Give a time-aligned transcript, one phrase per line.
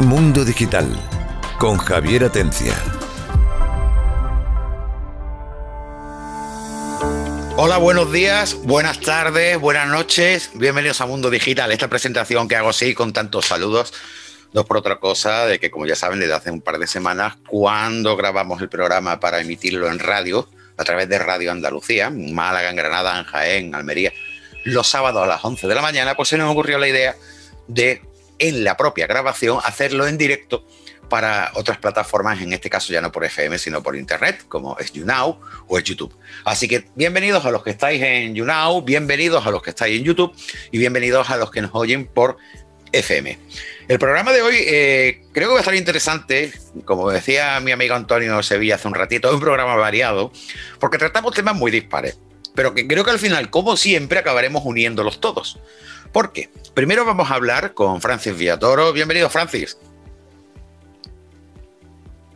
[0.00, 0.86] Mundo Digital
[1.58, 2.74] con Javier Atencia.
[7.56, 10.50] Hola, buenos días, buenas tardes, buenas noches.
[10.52, 11.72] Bienvenidos a Mundo Digital.
[11.72, 13.94] Esta presentación que hago así con tantos saludos.
[14.52, 17.36] No por otra cosa de que, como ya saben, desde hace un par de semanas,
[17.48, 22.76] cuando grabamos el programa para emitirlo en radio, a través de Radio Andalucía, Málaga, en
[22.76, 24.12] Granada, en Jaén, Almería,
[24.64, 27.16] los sábados a las 11 de la mañana, pues se nos ocurrió la idea
[27.66, 28.02] de,
[28.38, 30.66] en la propia grabación, hacerlo en directo
[31.08, 34.92] para otras plataformas, en este caso ya no por FM, sino por Internet, como es
[34.92, 36.14] YouNow o es YouTube.
[36.44, 40.04] Así que bienvenidos a los que estáis en YouNow, bienvenidos a los que estáis en
[40.04, 40.34] YouTube
[40.70, 42.36] y bienvenidos a los que nos oyen por
[42.92, 43.38] FM.
[43.88, 46.52] El programa de hoy eh, creo que va a estar interesante,
[46.84, 50.32] como decía mi amigo Antonio Sevilla hace un ratito, es un programa variado,
[50.80, 52.18] porque tratamos temas muy dispares,
[52.54, 55.58] pero que creo que al final, como siempre, acabaremos uniéndolos todos.
[56.12, 56.50] ¿Por qué?
[56.74, 58.92] Primero vamos a hablar con Francis Villatoro.
[58.92, 59.78] Bienvenido, Francis.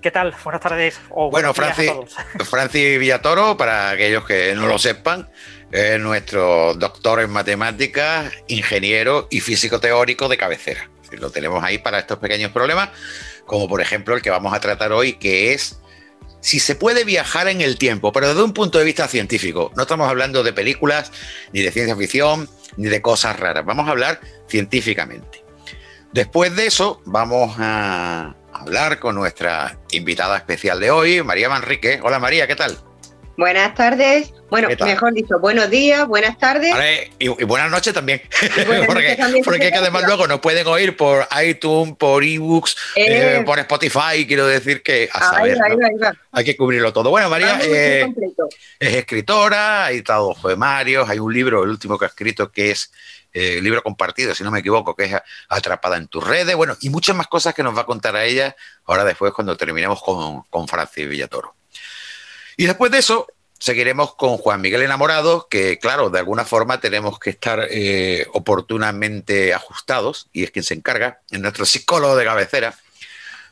[0.00, 0.34] ¿Qué tal?
[0.42, 0.98] Buenas tardes.
[1.10, 1.92] bueno, Francis,
[2.50, 5.28] Francis Villatoro, para aquellos que no lo sepan,
[5.70, 10.88] es nuestro doctor en matemáticas, ingeniero y físico teórico de cabecera.
[11.12, 12.90] Lo tenemos ahí para estos pequeños problemas,
[13.44, 15.80] como por ejemplo el que vamos a tratar hoy, que es
[16.40, 19.70] si se puede viajar en el tiempo, pero desde un punto de vista científico.
[19.76, 21.12] No estamos hablando de películas,
[21.52, 23.64] ni de ciencia ficción, ni de cosas raras.
[23.64, 25.44] Vamos a hablar científicamente.
[26.12, 32.00] Después de eso, vamos a hablar con nuestra invitada especial de hoy, María Manrique.
[32.02, 32.89] Hola María, ¿qué tal?
[33.40, 34.34] Buenas tardes.
[34.50, 36.74] Bueno, mejor dicho, buenos días, buenas tardes.
[37.18, 38.20] y, buenas noches también.
[38.86, 44.26] porque, porque además luego nos pueden oír por iTunes, por ebooks, eh, eh, por Spotify.
[44.26, 45.56] Quiero decir que a saber,
[46.32, 47.08] hay que cubrirlo todo.
[47.08, 48.06] Bueno, María eh,
[48.78, 52.92] es escritora, ha editado poemarios, hay un libro, el último que ha escrito, que es
[53.32, 55.16] el libro compartido, si no me equivoco, que es
[55.48, 58.24] Atrapada en tus redes, bueno, y muchas más cosas que nos va a contar a
[58.26, 61.54] ella ahora después cuando terminemos con, con Francis Villatoro.
[62.60, 63.26] Y después de eso,
[63.58, 69.54] seguiremos con Juan Miguel Enamorado, que claro, de alguna forma tenemos que estar eh, oportunamente
[69.54, 72.74] ajustados, y es quien se encarga, en nuestro psicólogo de cabecera,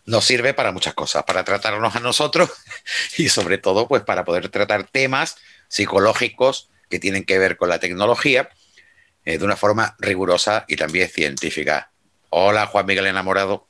[0.04, 2.50] nos sirve para muchas cosas, para tratarnos a nosotros
[3.16, 5.36] y sobre todo pues para poder tratar temas
[5.69, 8.50] psicológicos que tienen que ver con la tecnología
[9.25, 11.92] eh, de una forma rigurosa y también científica.
[12.28, 13.68] Hola Juan Miguel Enamorado.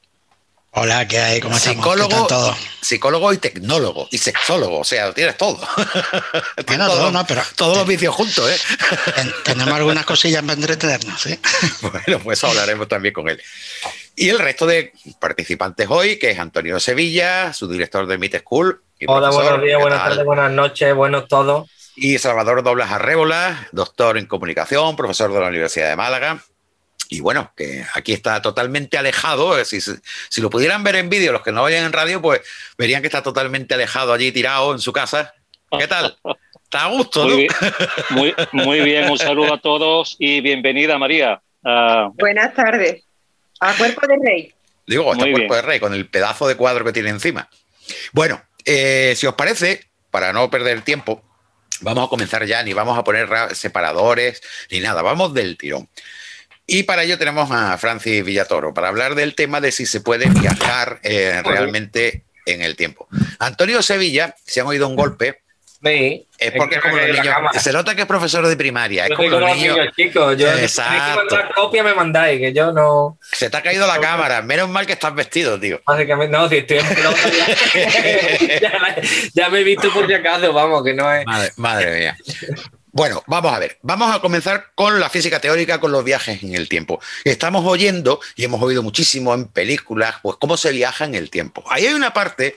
[0.73, 1.41] Hola, ¿qué hay?
[1.41, 2.55] ¿Cómo psicólogo, todo?
[2.83, 5.59] Psicólogo y tecnólogo y sexólogo, o sea, lo tienes todo.
[6.67, 8.59] tienes todo, no, pero todos los vicios juntos, ¿eh?
[9.45, 11.39] tenemos algunas cosillas para entretenernos, ¿sí?
[11.83, 13.43] bueno, pues hablaremos también con él.
[14.15, 18.83] Y el resto de participantes hoy, que es Antonio Sevilla, su director de Meet School.
[19.07, 21.71] Hola, buenos días, buenas tardes, buenas noches, buenos todos.
[21.97, 26.43] Y Salvador Doblas Arrébola, doctor en comunicación, profesor de la Universidad de Málaga
[27.09, 29.65] y bueno, que aquí está totalmente alejado.
[29.65, 32.43] Si, si, lo pudieran ver en vídeo, los que no vayan en radio, pues
[32.77, 35.35] verían que está totalmente alejado allí tirado en su casa.
[35.79, 36.17] ¿Qué tal?
[36.65, 41.41] Está a gusto, muy Bien, muy, bien, un saludo a todos y bienvenida, María.
[41.65, 43.05] Ah, Buenas tardes.
[43.61, 44.55] A Cuerpo de Rey.
[44.87, 47.49] Digo, está Cuerpo de Rey, con el pedazo de cuadro que tiene encima.
[48.13, 51.23] Bueno, eh, si os parece, para no perder tiempo,
[51.81, 55.89] vamos a comenzar ya, ni vamos a poner separadores, ni nada, vamos del tirón.
[56.71, 60.29] Y para ello tenemos a Francis Villatoro, para hablar del tema de si se puede
[60.29, 63.09] viajar eh, realmente en el tiempo.
[63.39, 65.41] Antonio Sevilla, se han oído un golpe.
[65.83, 67.37] Sí, es porque es como los niños.
[67.59, 69.07] Se nota que es profesor de primaria.
[69.07, 70.37] Es como, los niños, chicos.
[70.37, 71.39] Yo, Exacto.
[71.39, 73.19] Que copia me mandáis, que yo no.
[73.33, 74.43] Se te ha caído la cámara.
[74.43, 75.81] Menos mal que estás vestido, tío.
[75.87, 76.87] Básicamente, no, si estoy en
[78.61, 78.97] ya,
[79.33, 81.25] ya, me he visto por si acaso, vamos, que no es.
[81.25, 82.17] Madre, madre mía.
[82.91, 86.55] Bueno, vamos a ver, vamos a comenzar con la física teórica, con los viajes en
[86.55, 87.01] el tiempo.
[87.23, 91.63] Estamos oyendo, y hemos oído muchísimo en películas, pues cómo se viaja en el tiempo.
[91.69, 92.57] Ahí hay una parte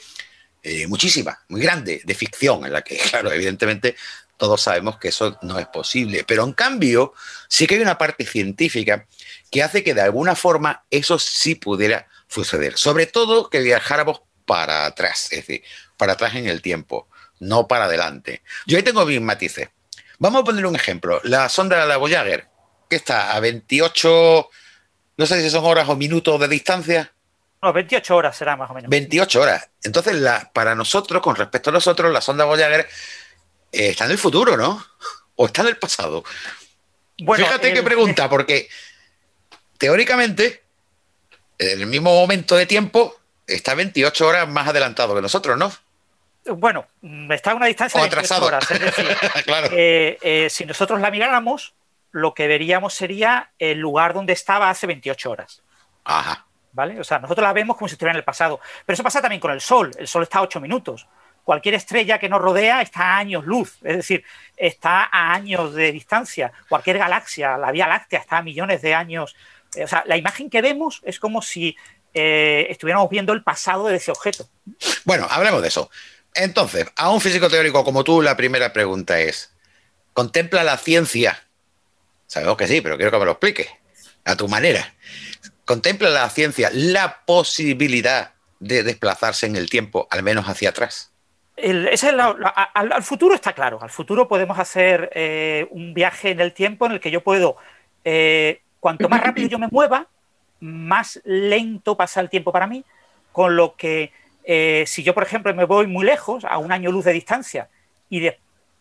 [0.64, 3.96] eh, muchísima, muy grande, de ficción, en la que, claro, evidentemente
[4.38, 7.14] todos sabemos que eso no es posible, pero en cambio
[7.50, 9.06] sí que hay una parte científica
[9.52, 14.86] que hace que de alguna forma eso sí pudiera suceder, sobre todo que viajáramos para
[14.86, 15.64] atrás, es decir,
[15.98, 17.08] para atrás en el tiempo,
[17.40, 18.42] no para adelante.
[18.66, 19.70] Yo ahí tengo mis matices.
[20.22, 21.20] Vamos a poner un ejemplo.
[21.24, 22.48] La sonda de la Voyager,
[22.88, 24.50] que está a 28,
[25.18, 27.12] no sé si son horas o minutos de distancia.
[27.60, 28.88] No, 28 horas será más o menos.
[28.88, 29.70] 28 horas.
[29.84, 32.82] Entonces, la, para nosotros, con respecto a nosotros, la sonda Voyager
[33.72, 34.86] eh, está en el futuro, ¿no?
[35.38, 36.24] ¿O está en el pasado?
[37.18, 38.70] Fíjate qué pregunta, porque
[39.80, 40.62] teóricamente,
[41.58, 45.74] en el mismo momento de tiempo, está 28 horas más adelantado que nosotros, ¿no?
[46.46, 46.86] Bueno,
[47.30, 48.70] está a una distancia de 3 horas.
[48.72, 49.06] Es decir,
[49.72, 51.74] eh, eh, si nosotros la miráramos,
[52.12, 55.62] lo que veríamos sería el lugar donde estaba hace 28 horas.
[56.04, 56.46] Ajá.
[56.74, 57.00] ¿vale?
[57.00, 58.60] O sea, nosotros la vemos como si estuviera en el pasado.
[58.86, 59.92] Pero eso pasa también con el Sol.
[59.98, 61.08] El Sol está a 8 minutos.
[61.44, 64.24] Cualquier estrella que nos rodea está a años luz, es decir,
[64.56, 66.52] está a años de distancia.
[66.70, 69.36] Cualquier galaxia, la Vía Láctea, está a millones de años.
[69.84, 71.76] O sea, la imagen que vemos es como si
[72.14, 74.48] eh, estuviéramos viendo el pasado de ese objeto.
[75.04, 75.90] Bueno, hablemos de eso.
[76.34, 79.54] Entonces, a un físico teórico como tú, la primera pregunta es,
[80.14, 81.44] ¿contempla la ciencia?
[82.28, 83.70] Sabemos que sí, pero quiero que me lo explique
[84.24, 84.94] a tu manera.
[85.66, 91.12] ¿Contempla la ciencia la posibilidad de desplazarse en el tiempo, al menos hacia atrás?
[91.58, 93.80] al, futuro está claro.
[93.82, 97.58] Al futuro podemos hacer eh, un viaje en el tiempo en el que yo puedo,
[98.04, 100.08] eh, cuanto más rápido yo me mueva,
[100.60, 102.84] más lento pasa el tiempo para mí,
[103.32, 104.12] con lo que
[104.44, 107.70] eh, si yo, por ejemplo, me voy muy lejos, a un año luz de distancia,
[108.10, 108.28] y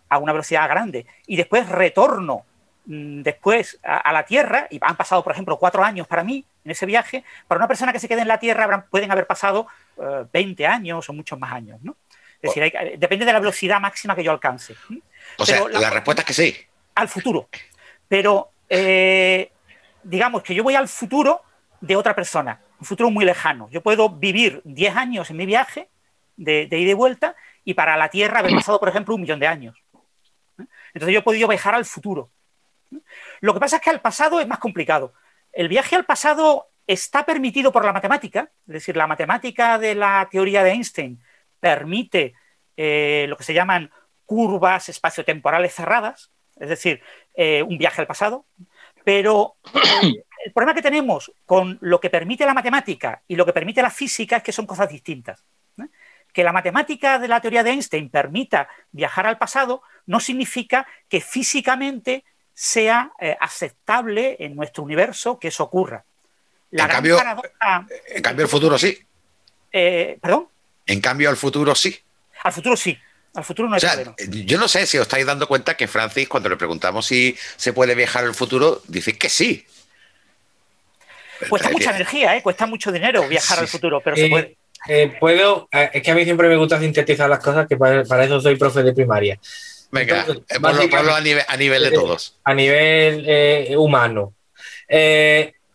[0.08, 2.44] a una velocidad grande, y después retorno
[2.86, 6.70] mm, después a, la Tierra, y han pasado, por ejemplo, cuatro años para mí en
[6.70, 9.66] ese viaje, para una persona que se quede en la Tierra pueden haber pasado
[10.32, 11.96] 20 eh, años o muchos más años, ¿no?
[12.42, 14.74] Es decir, depende de la velocidad máxima que yo alcance.
[15.36, 16.56] O sea, la, respuesta es que sí.
[16.94, 17.48] Al futuro.
[18.08, 19.52] Pero, eh,
[20.02, 21.42] digamos que yo voy al futuro
[21.80, 23.68] de otra persona, un futuro muy lejano.
[23.70, 25.90] Yo puedo vivir 10 años en mi viaje
[26.36, 29.46] de, ida y vuelta y para la Tierra haber pasado, por ejemplo, un millón de
[29.46, 29.76] años.
[30.94, 32.30] Entonces yo he podido viajar al futuro.
[33.40, 35.12] Lo que pasa es que al pasado es más complicado.
[35.52, 40.26] El viaje al pasado está permitido por la matemática, es decir, la matemática de la
[40.30, 41.22] teoría de Einstein
[41.60, 42.34] permite
[42.76, 43.90] eh, lo que se llaman
[44.24, 47.02] curvas espaciotemporales cerradas, es decir,
[47.34, 48.46] eh, un viaje al pasado,
[49.04, 49.56] pero
[50.44, 53.90] el problema que tenemos con lo que permite la matemática y lo que permite la
[53.90, 55.42] física es que son cosas distintas.
[56.32, 61.20] Que la matemática de la teoría de Einstein permita viajar al pasado no significa que
[61.20, 66.04] físicamente sea eh, aceptable en nuestro universo que eso ocurra.
[66.70, 67.18] en, cambio,
[68.06, 68.98] en cambio, el futuro sí.
[69.72, 70.48] Eh, ¿Perdón?
[70.86, 71.98] En cambio, al futuro sí.
[72.44, 72.96] Al futuro sí.
[73.34, 74.14] Al futuro no hay problema.
[74.44, 77.72] Yo no sé si os estáis dando cuenta que Francis, cuando le preguntamos si se
[77.72, 79.66] puede viajar al futuro, dice que sí.
[81.48, 82.42] Cuesta mucha energía, ¿eh?
[82.42, 84.56] cuesta mucho dinero viajar al futuro, pero se eh, puede.
[84.88, 88.24] Eh, puedo, eh, es que a mí siempre me gusta sintetizar las cosas, que para,
[88.24, 89.38] eso soy profe de primaria.
[89.92, 90.24] Venga,
[90.60, 92.38] ponlo, a, nivel, a nivel de todos.
[92.44, 94.34] A nivel humano.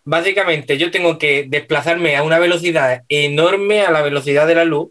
[0.04, 4.90] básicamente, yo tengo que desplazarme a una velocidad enorme, a la velocidad de la luz,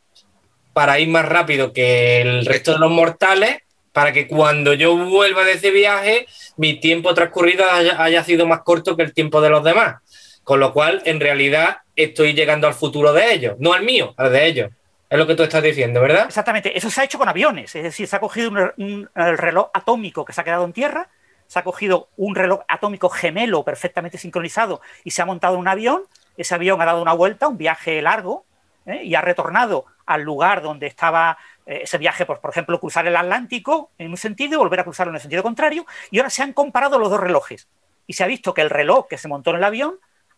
[0.75, 3.59] para ir más rápido que el resto de los mortales,
[3.93, 6.27] para que cuando yo vuelva de ese viaje,
[6.57, 9.97] mi tiempo transcurrido haya sido más corto que el tiempo de los demás.
[10.45, 14.33] Con lo cual, en realidad, estoy llegando al futuro de ellos, no al mío, al
[14.33, 14.71] de ellos.
[15.09, 16.27] Es lo que tú estás diciendo, ¿verdad?
[16.27, 16.77] Exactamente.
[16.77, 17.75] Eso se ha hecho con aviones.
[17.75, 21.09] Es decir, se ha cogido un, reloj atómico que se ha quedado en tierra,
[21.47, 26.03] se ha cogido un reloj atómico gemelo perfectamente sincronizado y se ha montado un avión.
[26.37, 28.45] Ese avión ha dado una vuelta, un viaje largo,
[28.87, 29.03] ¿eh?
[29.05, 33.15] y ha retornado al lugar donde estaba eh, ese viaje, por, por ejemplo, cruzar el
[33.15, 35.87] Atlántico en un sentido y volver a cruzarlo en el sentido contrario.
[36.11, 37.69] Y ahora se han comparado los dos relojes.
[38.07, 39.95] Y se ha visto que el reloj que se montó en el avión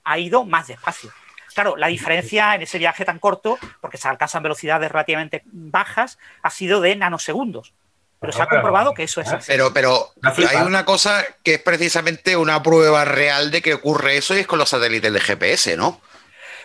[0.06, 1.12] ha ido más despacio.
[1.54, 6.50] Claro, la diferencia en ese viaje tan corto, porque se alcanzan velocidades relativamente bajas, ha
[6.50, 7.74] sido de nanosegundos.
[8.20, 9.46] Pero se ha comprobado que eso es así.
[9.46, 10.12] Pero, pero
[10.48, 14.46] hay una cosa que es precisamente una prueba real de que ocurre eso y es
[14.46, 16.00] con los satélites de GPS, ¿no?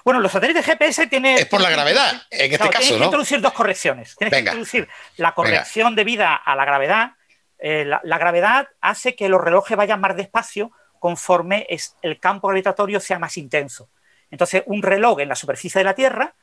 [0.03, 1.37] Bueno, los satélites de GPS tienen...
[1.37, 4.15] Es por la gravedad, en este caso, tienes que introducir dos correcciones.
[4.17, 7.11] Tienes que introducir la corrección debida a la gravedad.
[7.59, 11.65] Eh, la, gravedad hace que los relojes vayan más despacio conforme
[12.03, 13.89] el campo gravitatorio sea más intenso.
[14.29, 16.35] Entonces, un reloj en la superficie de la Tierra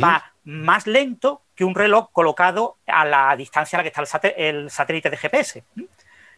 [0.00, 4.70] va más lento que un reloj colocado a la distancia a la que está el,
[4.70, 5.64] satélite de GPS.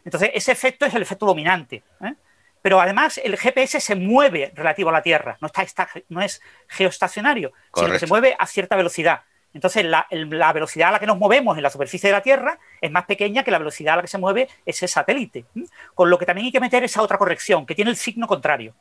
[0.07, 1.83] Entonces, ese efecto es el efecto dominante.
[2.01, 2.15] ¿eh?
[2.63, 7.53] Pero además, el GPS se mueve relativo a la Tierra, no, está, no es geoestacionario,
[7.75, 9.21] sino que se mueve a cierta velocidad.
[9.57, 10.07] Entonces, la,
[10.53, 13.43] velocidad a la que nos movemos en la superficie de la Tierra es más pequeña
[13.43, 15.47] que la velocidad a la que se mueve ese satélite.
[15.95, 18.75] Con lo que también hay que meter esa otra corrección, que tiene el signo contrario.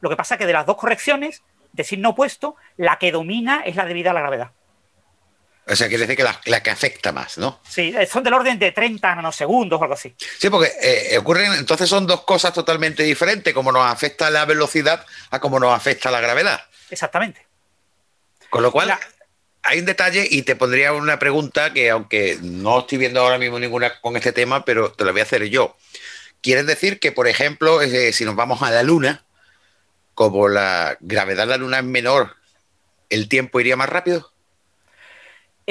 [0.00, 1.42] Lo que pasa es que de las dos correcciones,
[1.74, 4.52] de signo opuesto, la que domina es la debida a la gravedad.
[5.68, 7.60] O sea, quiere decir que la, que afecta más, ¿no?
[7.68, 10.14] Sí, eh, son del orden de 30 nanosegundos o algo así.
[10.38, 15.04] Sí, porque eh, ocurren, entonces son dos cosas totalmente diferentes, como nos afecta la velocidad
[15.30, 16.58] a cómo nos afecta la gravedad.
[16.88, 17.46] Exactamente.
[18.48, 18.98] Con lo cual,
[19.62, 23.58] hay un detalle y te pondría una pregunta que, aunque no estoy viendo ahora mismo
[23.58, 25.76] ninguna con este tema, pero te la voy a hacer yo.
[26.40, 29.24] ¿Quieres decir que, por ejemplo, eh, si nos vamos a la Luna,
[30.14, 32.34] como la gravedad de la Luna es menor,
[33.10, 34.31] el tiempo iría más rápido?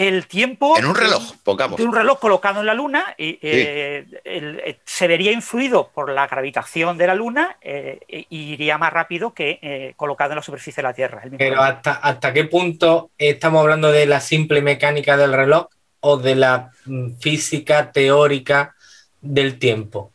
[0.01, 0.77] El tiempo...
[0.77, 1.77] En un reloj, pongamos.
[1.77, 6.27] De un reloj colocado en la Luna y, eh, eh, se vería influido por la
[6.27, 10.87] gravitación de la Luna eh, y iría más rápido que colocado en la superficie de
[10.87, 11.21] la Tierra.
[11.37, 15.67] Pero hasta, ¿hasta qué punto estamos hablando de la simple mecánica del reloj
[16.01, 18.75] o de la mm, física teórica
[19.21, 20.11] del tiempo?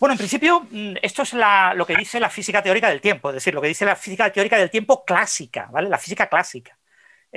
[0.00, 3.34] Bueno, en principio, mm, esto es lo que dice la física teórica del tiempo, es
[3.34, 5.88] decir, lo que dice la física teórica del tiempo clásica, ¿vale?
[5.88, 6.76] La física clásica.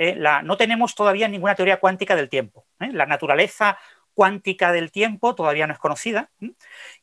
[0.00, 2.64] Eh, no tenemos todavía ninguna teoría cuántica del tiempo.
[2.78, 2.90] ¿eh?
[2.92, 3.76] La naturaleza
[4.14, 6.30] cuántica del tiempo todavía no es conocida.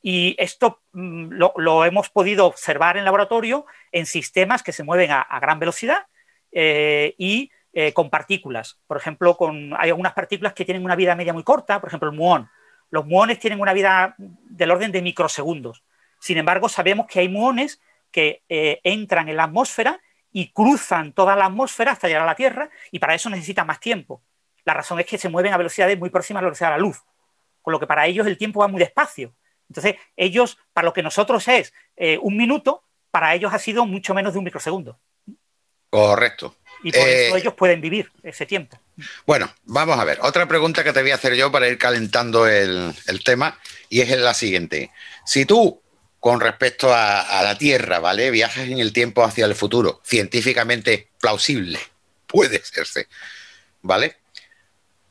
[0.02, 5.28] Y esto mm, lo, hemos podido observar en laboratorio en sistemas que se mueven a,
[5.42, 6.08] gran velocidad
[6.54, 7.52] eh, y
[7.94, 8.80] con partículas.
[8.88, 12.10] Por ejemplo, con, hay algunas partículas que tienen una vida media muy corta, por ejemplo,
[12.10, 12.50] el muón.
[12.90, 15.84] Los muones tienen una vida del orden de microsegundos.
[16.22, 20.00] Sin embargo, sabemos que hay muones que entran en la atmósfera
[20.38, 23.80] y cruzan toda la atmósfera hasta llegar a la Tierra y para eso necesitan más
[23.80, 24.22] tiempo.
[24.66, 26.80] La razón es que se mueven a velocidades muy próximas a la velocidad de la
[26.80, 27.02] luz,
[27.62, 29.34] con lo que para ellos el tiempo va muy despacio.
[29.70, 34.14] Entonces, ellos, para lo que nosotros es eh, un minuto, para ellos ha sido mucho
[34.14, 35.00] menos de un microsegundo.
[35.90, 36.58] Correcto.
[36.84, 38.78] Y por eso eh, ellos pueden vivir ese tiempo.
[39.26, 40.20] Bueno, vamos a ver.
[40.22, 44.02] Otra pregunta que te voy a hacer yo para ir calentando el, el tema, y
[44.02, 44.92] es la siguiente.
[45.24, 45.82] Si tú
[46.26, 48.32] con respecto a, la Tierra, ¿vale?
[48.32, 51.78] Viajes en el tiempo hacia el futuro, científicamente plausible,
[52.26, 53.08] puede serse,
[53.84, 54.16] ¿vale?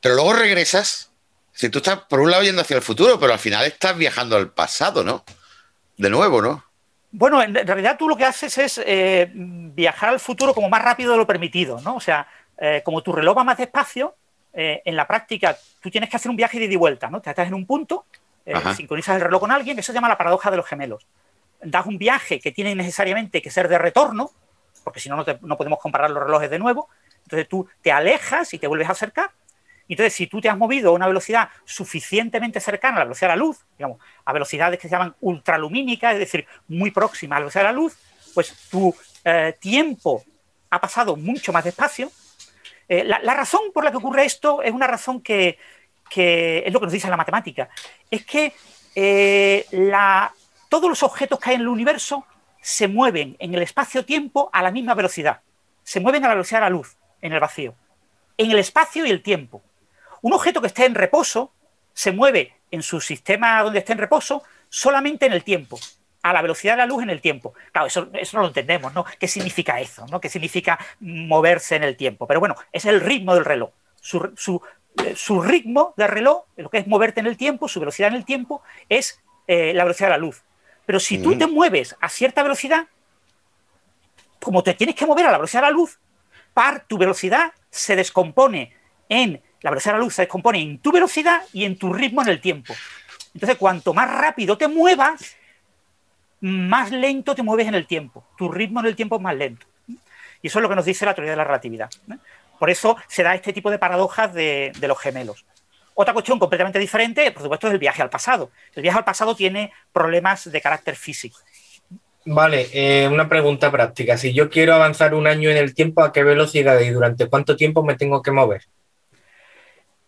[0.01, 1.13] Pero luego regresas,
[1.53, 4.35] si tú estás por un lado yendo hacia el futuro, pero al final estás viajando
[4.35, 5.23] al pasado, ¿no?
[5.95, 6.65] De nuevo, ¿no?
[7.13, 11.13] Bueno, en realidad tú lo que haces es eh, viajar al futuro como más rápido
[11.13, 11.95] de lo permitido, ¿no?
[11.95, 14.17] O sea, eh, como tu reloj va más despacio,
[14.51, 17.21] eh, en la práctica tú tienes que hacer un viaje de ida y vuelta, ¿no?
[17.21, 18.03] Te estás en un punto
[18.45, 21.07] eh, sincronizas el reloj con alguien, eso se llama la paradoja de los gemelos.
[21.61, 24.31] Das un viaje que tiene necesariamente que ser de retorno,
[24.83, 26.89] porque si no, no podemos comparar los relojes de nuevo.
[27.23, 29.31] Entonces tú te alejas y te vuelves a acercar.
[29.87, 33.35] Entonces, si tú te has movido a una velocidad suficientemente cercana a la velocidad de
[33.35, 37.43] la luz, digamos, a velocidades que se llaman ultralumínicas, es decir, muy próximas a la
[37.43, 37.97] velocidad de la luz,
[38.33, 40.23] pues tu eh, tiempo
[40.71, 42.11] ha pasado mucho más despacio.
[42.87, 45.57] Eh, la, razón por la que ocurre esto es una razón que,
[46.09, 47.69] que es lo que nos dice la matemática,
[48.09, 48.53] es que
[48.95, 49.65] eh,
[50.69, 52.25] todos los objetos que hay en el universo
[52.61, 55.41] se mueven en el espacio-tiempo a la misma velocidad,
[55.83, 57.75] se mueven a la velocidad de la luz en el vacío,
[58.37, 59.61] en el espacio y el tiempo.
[60.21, 61.51] Un objeto que esté en reposo
[61.93, 65.79] se mueve en su sistema donde esté en reposo solamente en el tiempo,
[66.21, 67.53] a la velocidad de la luz en el tiempo.
[67.71, 69.05] Claro, eso, no lo entendemos, ¿no?
[69.19, 70.07] ¿Qué significa eso?
[70.07, 70.19] ¿no?
[70.19, 72.25] ¿Qué significa moverse en el tiempo?
[72.25, 73.69] Pero bueno, es el ritmo del reloj.
[74.01, 74.59] su, eh,
[75.15, 78.25] su ritmo de reloj, lo que es moverte en el tiempo, su velocidad en el
[78.25, 80.43] tiempo, es eh, la velocidad de la luz.
[80.85, 82.87] Pero si tú te mueves a cierta velocidad,
[84.39, 85.99] como te tienes que mover a la velocidad de la luz,
[86.53, 88.73] par tu velocidad se descompone
[89.09, 92.21] en la velocidad de la luz se descompone en tu velocidad y en tu ritmo
[92.21, 92.75] en el tiempo.
[93.33, 95.35] Entonces, cuanto más rápido te muevas,
[96.39, 98.23] más lento te mueves en el tiempo.
[98.37, 99.65] Tu ritmo en el tiempo es más lento.
[99.87, 101.89] Y eso es lo que nos dice la teoría de la relatividad.
[102.59, 105.45] Por eso se da este tipo de paradojas de, los gemelos.
[105.93, 108.51] Otra cuestión completamente diferente, por supuesto, es el viaje al pasado.
[108.73, 111.37] El viaje al pasado tiene problemas de carácter físico.
[112.25, 114.17] Vale, eh, una pregunta práctica.
[114.17, 117.55] Si yo quiero avanzar un año en el tiempo, ¿a qué velocidad y durante cuánto
[117.55, 118.63] tiempo me tengo que mover?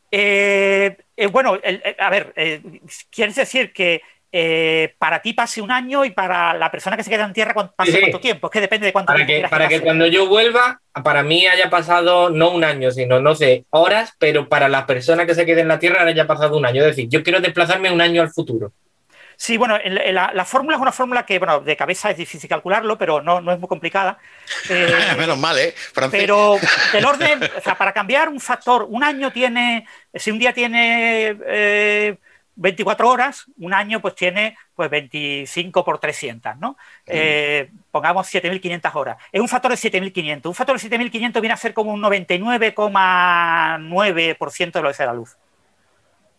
[0.09, 1.59] Eh, eh, bueno,
[1.99, 2.33] a ver,
[3.11, 7.09] ¿quieres decir que eh, para ti pase un año y para la persona que se
[7.09, 8.47] queda en tierra pase cuánto tiempo.
[8.47, 9.47] Es que depende de cuánto para tiempo.
[9.47, 13.35] Que, para que, cuando yo vuelva, para mí haya pasado no un año, sino no
[13.35, 16.65] sé, horas, pero para la persona que se quede en la tierra haya pasado un
[16.65, 16.81] año.
[16.81, 18.71] Es decir, yo quiero desplazarme un año al futuro.
[19.39, 23.21] Sí, bueno, la, fórmula es una fórmula que, bueno, de cabeza es difícil calcularlo, pero
[23.21, 24.17] no, no es muy complicada.
[24.69, 25.75] Eh, Menos mal, ¿eh?
[26.11, 26.57] Pero
[26.91, 31.37] del orden, o sea, para cambiar un factor, un año tiene, si un día tiene
[31.45, 32.17] eh,
[32.57, 36.75] 24 horas, un año pues tiene pues 25 por 300, ¿no?
[37.05, 39.17] Eh, pongamos 7.500 horas.
[39.31, 40.47] Es un factor de 7.500.
[40.47, 45.13] Un factor de 7.500 viene a ser como un 99,9% de lo que es la
[45.13, 45.37] luz.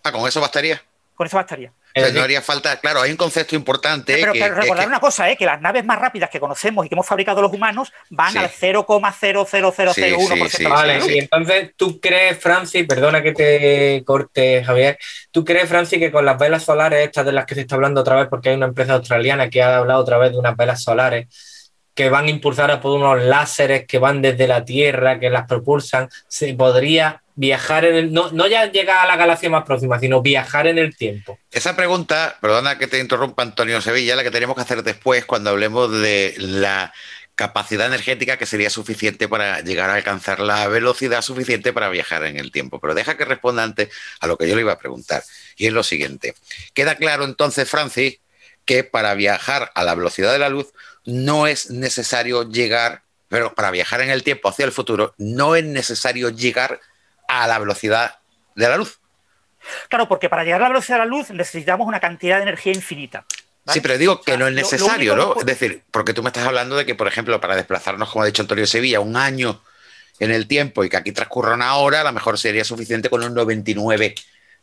[0.03, 0.83] Ah, ¿con eso bastaría?
[1.19, 1.73] Con eso bastaría
[2.13, 4.15] no haría falta, claro, hay un concepto importante.
[4.15, 5.37] Pero, recordar una cosa, ¿eh?
[5.37, 8.51] que las naves más rápidas que conocemos y que hemos fabricado los humanos van al
[8.51, 10.49] 0,00001%.
[10.49, 14.99] Sí, vale, sí, entonces tú crees, Francis, perdona que te corte, Javier,
[15.31, 18.01] tú crees, Francis, que con las velas solares, estas de las que se está hablando
[18.01, 20.83] otra vez, porque hay una empresa australiana que ha hablado otra vez de unas velas
[20.83, 21.27] solares
[21.95, 26.55] que van impulsadas por unos láseres que van desde la Tierra, que las propulsan, se
[26.55, 30.67] podría viajar en el, no, no ya llegar a la galaxia más próxima, sino viajar
[30.67, 31.39] en el tiempo.
[31.53, 35.51] Esa pregunta, perdona que te interrumpa Antonio Sevilla, la que tenemos que hacer después cuando
[35.51, 36.93] hablemos de la
[37.37, 42.39] capacidad energética que sería suficiente para llegar a alcanzar la velocidad suficiente para viajar en
[42.39, 42.81] el tiempo.
[42.81, 45.23] Pero deja que responda antes a lo que yo le iba a preguntar.
[45.57, 46.35] Y es lo siguiente.
[46.75, 48.19] Queda claro entonces, Francis,
[48.65, 50.73] que para viajar a la velocidad de la luz
[51.05, 55.63] no es necesario llegar, pero para viajar en el tiempo hacia el futuro, no es
[55.65, 56.81] necesario llegar
[57.29, 58.17] a la velocidad
[58.57, 58.99] de la luz.
[59.89, 62.73] Claro, porque para llegar a la velocidad de la luz necesitamos una cantidad de energía
[62.73, 63.25] infinita.
[63.67, 65.37] Sí, pero digo que no es necesario, ¿no?
[65.39, 68.27] Es decir, porque tú me estás hablando de que, por ejemplo, para desplazarnos, como ha
[68.27, 69.61] dicho Antonio Sevilla, un año
[70.19, 73.23] en el tiempo y que aquí transcurra una hora, a lo mejor sería suficiente con
[73.23, 74.15] un 99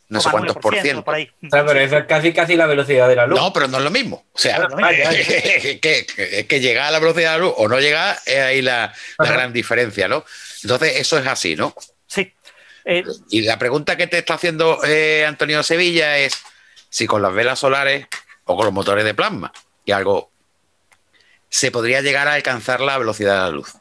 [0.08, 1.04] no sé cuántos por ciento.
[1.04, 3.40] pero eso es casi casi la velocidad de la luz.
[3.40, 4.24] No, pero no es lo mismo.
[4.32, 5.26] O sea, es
[5.80, 8.92] que, que, llegar a la velocidad de la luz o no llega es ahí la,
[9.18, 10.24] gran diferencia, ¿no?
[10.62, 11.74] Entonces, eso es así, ¿no?
[12.88, 16.40] Eh, y la pregunta que te está haciendo eh, Antonio Sevilla es
[16.88, 18.06] si con las velas solares
[18.44, 19.52] o con los motores de plasma,
[19.84, 20.30] y algo
[21.48, 23.74] se podría llegar a alcanzar la velocidad de la luz.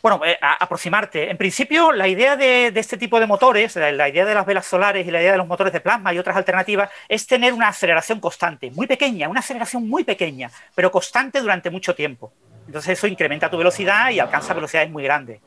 [0.00, 1.28] Bueno, eh, aproximarte.
[1.28, 5.04] En principio, la idea de, este tipo de motores, la, idea de las velas solares
[5.04, 8.20] y la idea de los motores de plasma y otras alternativas, es tener una aceleración
[8.20, 12.32] constante, muy pequeña, una aceleración muy pequeña, pero constante durante mucho tiempo.
[12.66, 15.40] Entonces eso incrementa tu velocidad y alcanza velocidades muy grandes.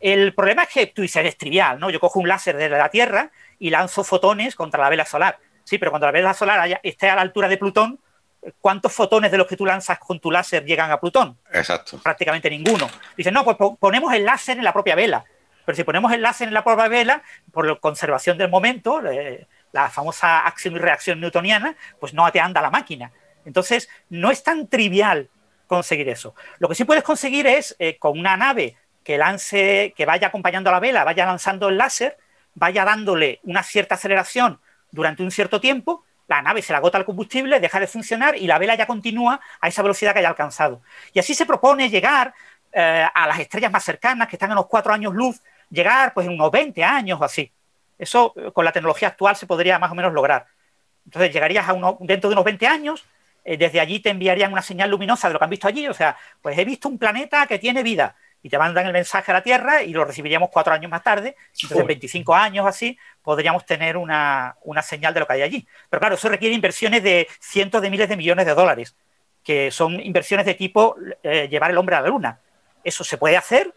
[0.00, 1.90] El problema es que tú dices, es trivial, ¿no?
[1.90, 5.38] Yo cojo un láser desde la Tierra y lanzo fotones contra la vela solar.
[5.64, 7.98] Sí, pero cuando la vela solar esté a la altura de Plutón,
[8.60, 11.38] ¿cuántos fotones de los que tú lanzas con tu láser llegan a Plutón?
[11.52, 11.98] Exacto.
[12.02, 12.88] Prácticamente ninguno.
[13.16, 15.24] Dicen, no, pues ponemos el láser en la propia vela.
[15.64, 17.22] Pero si ponemos el láser en la propia vela,
[17.52, 22.40] por la conservación del momento, eh, la famosa acción y reacción newtoniana, pues no te
[22.40, 23.10] anda la máquina.
[23.44, 25.28] Entonces, no es tan trivial
[25.66, 26.34] conseguir eso.
[26.58, 28.76] Lo que sí puedes conseguir es, eh, con una nave
[29.06, 32.18] que lance, que vaya acompañando a la vela, vaya lanzando el láser,
[32.56, 34.58] vaya dándole una cierta aceleración
[34.90, 38.48] durante un cierto tiempo, la nave se le agota el combustible, deja de funcionar y
[38.48, 40.82] la vela ya continúa a esa velocidad que haya alcanzado.
[41.12, 42.34] Y así se propone llegar
[42.72, 46.26] eh, a las estrellas más cercanas, que están en los cuatro años luz, llegar pues
[46.26, 47.52] en unos 20 años o así.
[47.96, 50.46] Eso eh, con la tecnología actual se podría más o menos lograr.
[51.04, 53.04] Entonces llegarías a uno, dentro de unos 20 años,
[53.44, 55.94] eh, desde allí te enviarían una señal luminosa de lo que han visto allí, o
[55.94, 59.34] sea, pues he visto un planeta que tiene vida y te mandan el mensaje a
[59.34, 61.36] la Tierra y lo recibiríamos cuatro años más tarde.
[61.54, 65.68] Entonces, en 25 años así, podríamos tener una, señal de lo que hay allí.
[65.90, 68.96] Pero claro, eso requiere inversiones de cientos de miles de millones de dólares,
[69.42, 72.40] que son inversiones de tipo eh, llevar el hombre a la Luna.
[72.84, 73.74] Eso se puede hacer,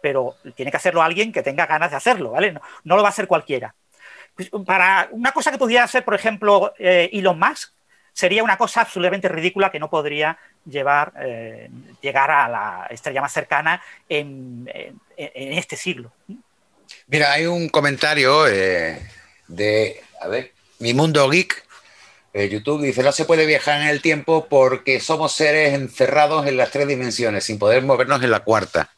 [0.00, 2.52] pero tiene que hacerlo alguien que tenga ganas de hacerlo, ¿vale?
[2.84, 3.74] No, lo va a hacer cualquiera.
[4.34, 7.72] Pues, para una cosa que pudiera hacer, por ejemplo, eh, Elon Musk,
[8.12, 11.68] sería una cosa absolutamente ridícula que no podría llevar, eh,
[12.00, 14.68] llegar a la estrella más cercana en,
[15.16, 16.12] este siglo.
[17.06, 19.00] Mira, hay un comentario eh,
[19.48, 20.02] de,
[20.78, 21.64] Mi Mundo Geek,
[22.34, 26.56] eh, YouTube, dice, no se puede viajar en el tiempo porque somos seres encerrados en
[26.56, 28.90] las tres dimensiones, sin poder movernos en la cuarta.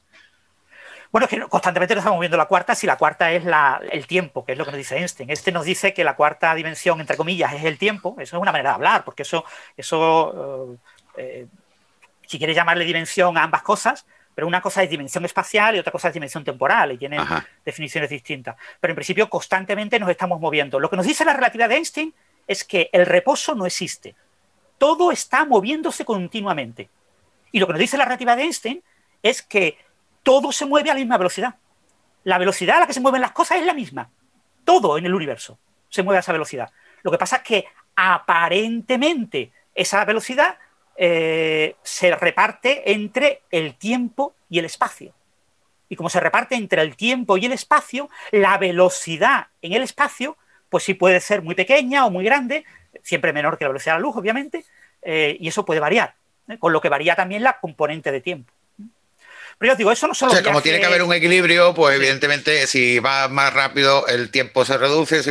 [1.15, 3.45] Bueno, es que constantemente nos estamos moviendo la cuarta, si la cuarta es
[3.93, 5.31] el tiempo, que es lo que nos dice Einstein.
[5.31, 8.17] Este nos dice que la cuarta dimensión, entre comillas, es el tiempo.
[8.19, 9.45] Eso es una manera de hablar, porque eso,
[9.77, 10.77] eso
[11.17, 11.47] eh,
[12.27, 15.93] si quieres llamarle dimensión a ambas cosas, pero una cosa es dimensión espacial y otra
[15.93, 17.21] cosa es dimensión temporal y tienen
[17.65, 18.57] definiciones distintas.
[18.81, 20.81] Pero en principio constantemente nos estamos moviendo.
[20.81, 22.13] Lo que nos dice la relatividad de Einstein
[22.49, 24.17] es que el reposo no existe.
[24.79, 26.89] Todo está moviéndose continuamente.
[27.53, 28.83] Y lo que nos dice la relatividad de Einstein
[29.23, 29.79] es que
[30.25, 31.55] todo se mueve a la misma velocidad.
[32.25, 34.11] La velocidad a la que se mueven las cosas es la misma.
[34.65, 35.59] Todo en el universo
[35.89, 36.73] se mueve a esa velocidad.
[37.03, 40.59] Lo que pasa es que aparentemente esa velocidad
[40.97, 45.13] eh, se reparte entre el tiempo y el espacio.
[45.89, 50.37] Y como se reparte entre el tiempo y el espacio, la velocidad en el espacio,
[50.71, 52.65] pues sí puede ser muy pequeña o muy grande,
[53.03, 54.65] siempre menor que la velocidad de la luz, obviamente,
[55.03, 56.15] eh, y eso puede variar,
[56.49, 56.59] ¿eh?
[56.59, 58.54] con lo que varía también la componente de tiempo.
[59.59, 60.33] Pero yo digo, eso no solo.
[60.33, 64.31] O sea, como tiene que haber un equilibrio, pues evidentemente si va más rápido el
[64.31, 65.23] tiempo se reduce,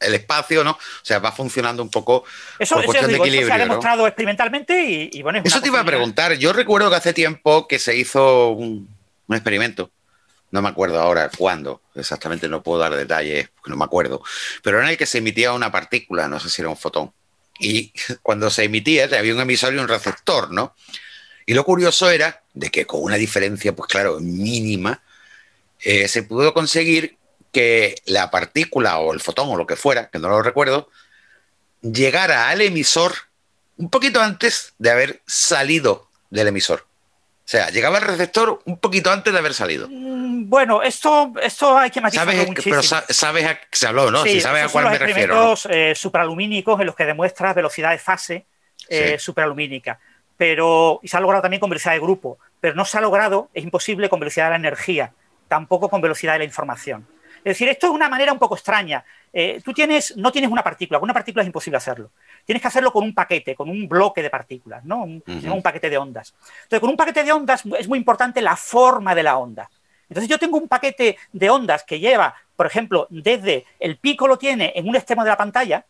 [0.00, 0.72] el espacio, ¿no?
[0.72, 2.24] O sea, va funcionando un poco
[2.58, 3.40] eso, por cuestión de equilibrio.
[3.40, 5.40] Eso se ha demostrado experimentalmente y, bueno.
[5.44, 6.34] eso te iba a preguntar.
[6.34, 8.88] Yo recuerdo que hace tiempo que se hizo un,
[9.28, 9.90] experimento.
[10.50, 14.22] No me acuerdo ahora cuándo, exactamente no puedo dar detalles, porque no me acuerdo,
[14.62, 17.12] pero en el que se emitía una partícula, no sé si era un fotón,
[17.58, 20.76] y cuando se emitía había un emisor y un receptor, ¿no?
[21.46, 25.02] Y lo curioso era de que con una diferencia, pues claro, mínima,
[25.80, 27.18] eh, se pudo conseguir
[27.52, 30.88] que la partícula o el fotón o lo que fuera, que no lo recuerdo,
[31.82, 33.12] llegara al emisor
[33.76, 36.86] un poquito antes de haber salido del emisor.
[37.44, 39.86] O sea, llegaba al receptor un poquito antes de haber salido.
[39.90, 42.76] Mm, bueno, esto, esto hay que matizarlo muchísimo.
[42.76, 44.22] Pero sabes a, se habló, ¿no?
[44.22, 45.34] Sí, sabes a cuál me refiero.
[45.34, 45.54] ¿no?
[45.70, 48.46] Eh, supralumínicos en los que demuestras velocidad de fase
[48.88, 49.98] eh, supralumínica
[50.36, 53.48] pero y se ha logrado también con velocidad de grupo, pero no se ha logrado,
[53.54, 55.12] es imposible con velocidad de la energía,
[55.48, 57.06] tampoco con velocidad de la información.
[57.38, 59.04] Es decir, esto es una manera un poco extraña.
[59.30, 62.10] Eh, tú tienes, no tienes una partícula, con una partícula es imposible hacerlo.
[62.46, 65.02] Tienes que hacerlo con un paquete, con un bloque de partículas, ¿no?
[65.02, 66.34] Un, un paquete de ondas.
[66.62, 69.68] Entonces, con un paquete de ondas es muy importante la forma de la onda.
[70.08, 74.38] Entonces, yo tengo un paquete de ondas que lleva, por ejemplo, desde el pico lo
[74.38, 75.84] tiene en un extremo de la pantalla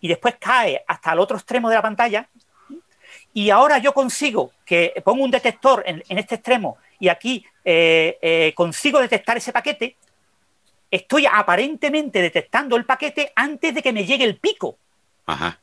[0.00, 2.28] y después cae hasta el otro extremo de la pantalla.
[3.34, 8.52] Y ahora yo consigo que pongo un detector en, este extremo y aquí eh, eh,
[8.54, 9.96] consigo detectar ese paquete
[10.90, 14.78] estoy aparentemente detectando el paquete antes de que me llegue el pico.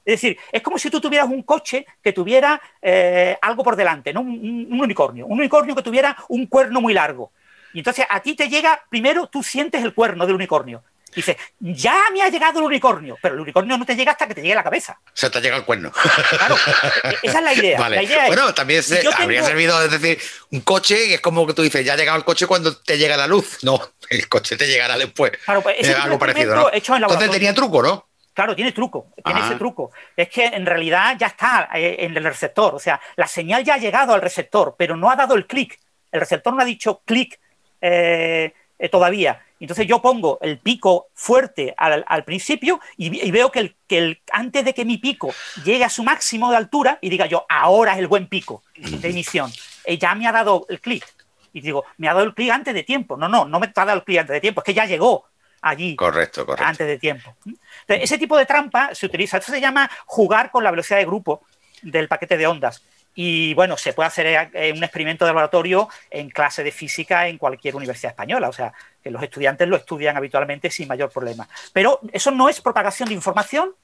[0.05, 4.13] Es decir, es como si tú tuvieras un coche que tuviera eh, algo por delante,
[4.13, 4.21] ¿no?
[4.21, 5.25] Un, unicornio.
[5.25, 7.31] Un unicornio que tuviera un cuerno muy largo.
[7.73, 10.83] Y entonces a ti te llega, primero tú sientes el cuerno del unicornio.
[11.15, 14.35] Dices, ya me ha llegado el unicornio, pero el unicornio no te llega hasta que
[14.35, 14.99] te llegue la cabeza.
[15.03, 15.91] O sea, te llega el cuerno.
[16.29, 16.55] Claro,
[17.03, 18.27] e-, esa es la idea.
[18.27, 18.83] bueno, también
[19.17, 20.19] habría servido, es decir,
[20.51, 23.15] un coche, es como que tú dices, ya ha llegado el coche cuando te llega
[23.15, 23.59] la luz.
[23.63, 25.31] No, el coche te llegará después.
[25.45, 26.71] Claro, pues ese algo parecido, ¿no?
[26.71, 28.07] Entonces tenía truco, ¿no?
[28.35, 29.91] Claro, tiene truco, tiene ese truco.
[30.15, 33.75] Es que en realidad ya está eh, en el receptor, o sea, la señal ya
[33.75, 35.79] ha llegado al receptor, pero no ha dado el clic.
[36.11, 37.39] El receptor no ha dicho clic
[37.79, 39.44] eh, eh, todavía.
[39.65, 44.63] Entonces yo pongo el pico fuerte al, principio y, veo que, el, que el, antes
[44.63, 47.97] de que mi pico llegue a su máximo de altura y diga yo, ahora es
[47.97, 49.51] el buen pico de emisión,
[49.99, 51.03] ya me ha dado el clic.
[51.51, 53.17] Y digo, me ha dado el clic antes de tiempo.
[53.17, 55.25] No, no, no me ha dado el clic antes de tiempo, es que ya llegó
[55.63, 56.63] allí correcto, correcto.
[56.63, 57.35] antes de tiempo.
[57.43, 59.37] Entonces, ese tipo de trampa se utiliza.
[59.37, 61.41] Esto se llama jugar con la velocidad de grupo
[61.81, 62.83] del paquete de ondas.
[63.15, 67.37] Y bueno, se puede hacer eh, un experimento de laboratorio en clase de física en
[67.37, 68.49] cualquier universidad española.
[68.49, 68.73] O sea,
[69.05, 71.47] que los estudiantes lo estudian habitualmente sin mayor problema.
[71.71, 73.75] Pero eso no es propagación de información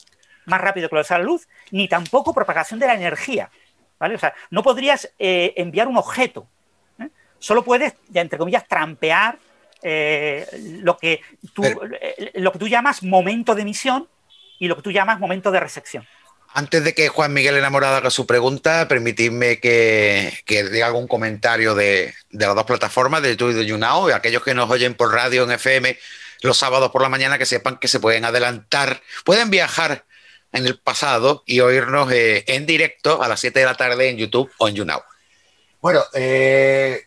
[0.46, 3.52] más rápido que lo de la luz, ni tampoco propagación de la energía.
[4.00, 4.16] ¿vale?
[4.16, 6.48] O sea, no podrías eh, enviar un objeto.
[7.00, 7.10] ¿eh?
[7.38, 9.38] Solo puedes, ya entre comillas, trampear
[9.84, 11.22] lo, que
[11.54, 11.64] tú,
[12.34, 14.08] lo que tú llamas momento de emisión
[14.58, 16.04] y lo que tú llamas momento de recepción.
[16.54, 22.14] Antes de que Juan Miguel Enamorado haga su pregunta, permitidme que, diga algún comentario de,
[22.32, 25.44] las dos plataformas, de YouTube y de YouNow, y aquellos que nos oyen por radio
[25.44, 25.98] en FM
[26.42, 30.06] los sábados por la mañana, que sepan que se pueden adelantar, pueden viajar
[30.52, 34.18] en el pasado y oírnos eh, en directo a las 7 de la tarde en
[34.18, 35.02] YouTube o en YouNow.
[35.80, 37.06] Bueno, eh,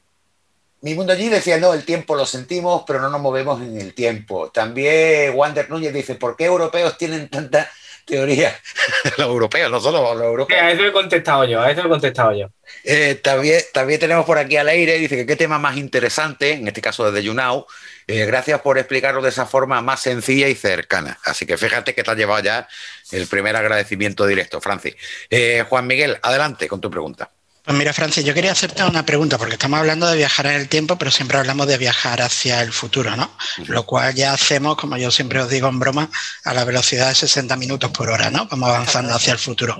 [0.80, 3.92] mi mundo allí decía, no, el tiempo lo sentimos, pero no nos movemos en el
[3.92, 4.50] tiempo.
[4.50, 7.70] También Wander Núñez dice, ¿por qué europeos tienen tanta
[8.04, 8.58] teoría,
[9.18, 10.60] los europeos, no solo los europeos.
[10.60, 12.50] a eso he contestado yo, a eso he contestado yo.
[12.82, 16.68] Eh, también, también tenemos por aquí al aire, dice que qué tema más interesante, en
[16.68, 17.66] este caso desde YouNow,
[18.06, 21.18] eh, gracias por explicarlo de esa forma más sencilla y cercana.
[21.24, 22.68] Así que fíjate que te has llevado ya
[23.12, 24.94] el primer agradecimiento directo, Francis.
[25.30, 27.30] Eh, Juan Miguel, adelante con tu pregunta.
[27.64, 30.68] Pues mira, Francis, yo quería hacerte una pregunta, porque estamos hablando de viajar en el
[30.68, 33.30] tiempo, pero siempre hablamos de viajar hacia el futuro, ¿no?
[33.68, 36.10] Lo cual ya hacemos, como yo siempre os digo en broma,
[36.44, 38.46] a la velocidad de 60 minutos por hora, ¿no?
[38.48, 39.78] Vamos avanzando hacia el futuro.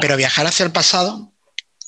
[0.00, 1.30] Pero viajar hacia el pasado,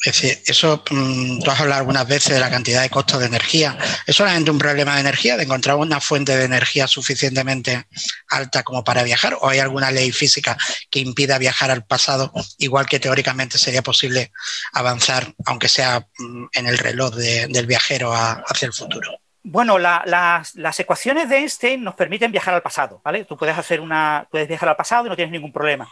[0.03, 3.27] es decir, eso, mm, tú has hablado algunas veces de la cantidad de costos de
[3.27, 3.77] energía.
[4.07, 7.87] ¿Es solamente un problema de energía, de encontrar una fuente de energía suficientemente
[8.29, 9.37] alta como para viajar?
[9.41, 10.57] ¿O hay alguna ley física
[10.91, 14.33] que impida viajar al pasado, igual que teóricamente sería posible
[14.73, 19.21] avanzar, aunque sea mm, en el reloj del viajero hacia el futuro?
[19.43, 23.27] Bueno, las, ecuaciones de Einstein nos permiten viajar al pasado, ¿vale?
[23.27, 25.87] Tú puedes hacer una, puedes viajar al pasado y no tienes ningún problema.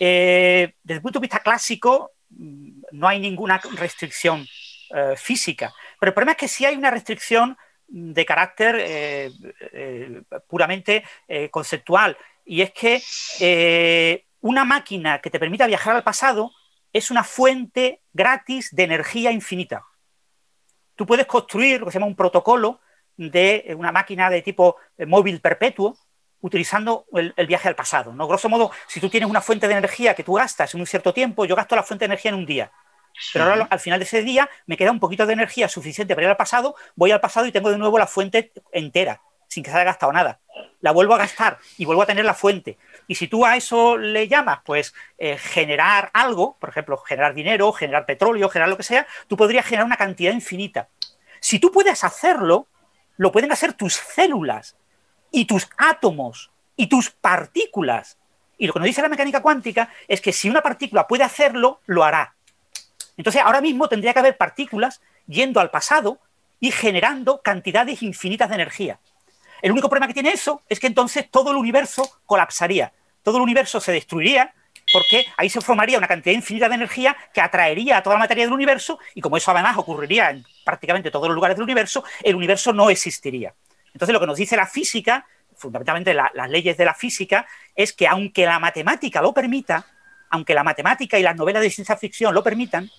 [0.00, 4.46] Eh, desde el punto de vista clásico, Mm, no hay ninguna restricción
[4.94, 5.72] eh, física.
[5.98, 7.56] Pero el problema es que sí hay una restricción
[7.88, 9.30] de carácter eh,
[9.72, 11.04] eh, puramente
[11.50, 12.16] conceptual.
[12.44, 16.52] Y es que una máquina que te permita viajar al pasado
[16.92, 19.84] es una fuente gratis de energía infinita.
[20.94, 22.80] Tú puedes construir lo que se llama un protocolo
[23.16, 25.96] de una máquina de tipo móvil perpetuo,
[26.40, 28.12] utilizando el, viaje al pasado.
[28.12, 28.26] ¿no?
[28.28, 31.12] Grosso modo, si tú tienes una fuente de energía que tú gastas en un cierto
[31.12, 32.72] tiempo, yo gasto la fuente de energía en un día.
[33.32, 36.26] Pero ahora al final de ese día me queda un poquito de energía suficiente para
[36.26, 39.70] ir al pasado, voy al pasado y tengo de nuevo la fuente entera, sin que
[39.70, 40.40] se haya gastado nada.
[40.80, 42.78] La vuelvo a gastar y vuelvo a tener la fuente.
[43.08, 47.72] Y si tú a eso le llamas, pues eh, generar algo, por ejemplo, generar dinero,
[47.72, 50.88] generar petróleo, generar lo que sea, tú podrías generar una cantidad infinita.
[51.40, 52.66] Si tú puedes hacerlo,
[53.16, 54.76] lo pueden hacer tus células
[55.30, 58.18] y tus átomos y tus partículas.
[58.58, 61.80] Y lo que nos dice la mecánica cuántica es que si una partícula puede hacerlo,
[61.86, 62.35] lo hará.
[63.16, 66.20] Entonces, ahora mismo tendría que haber partículas yendo al pasado
[66.60, 68.98] y generando cantidades infinitas de energía.
[69.62, 73.42] El único problema que tiene eso es que entonces todo el universo colapsaría, todo el
[73.42, 74.54] universo se destruiría
[74.92, 78.44] porque ahí se formaría una cantidad infinita de energía que atraería a toda la materia
[78.44, 82.36] del universo y como eso además ocurriría en prácticamente todos los lugares del universo, el
[82.36, 83.54] universo no existiría.
[83.92, 85.26] Entonces, lo que nos dice la física,
[85.56, 89.86] fundamentalmente las leyes de la física, es que aunque la matemática lo permita,
[90.30, 92.90] aunque la matemática y las novelas de ciencia ficción lo permitan,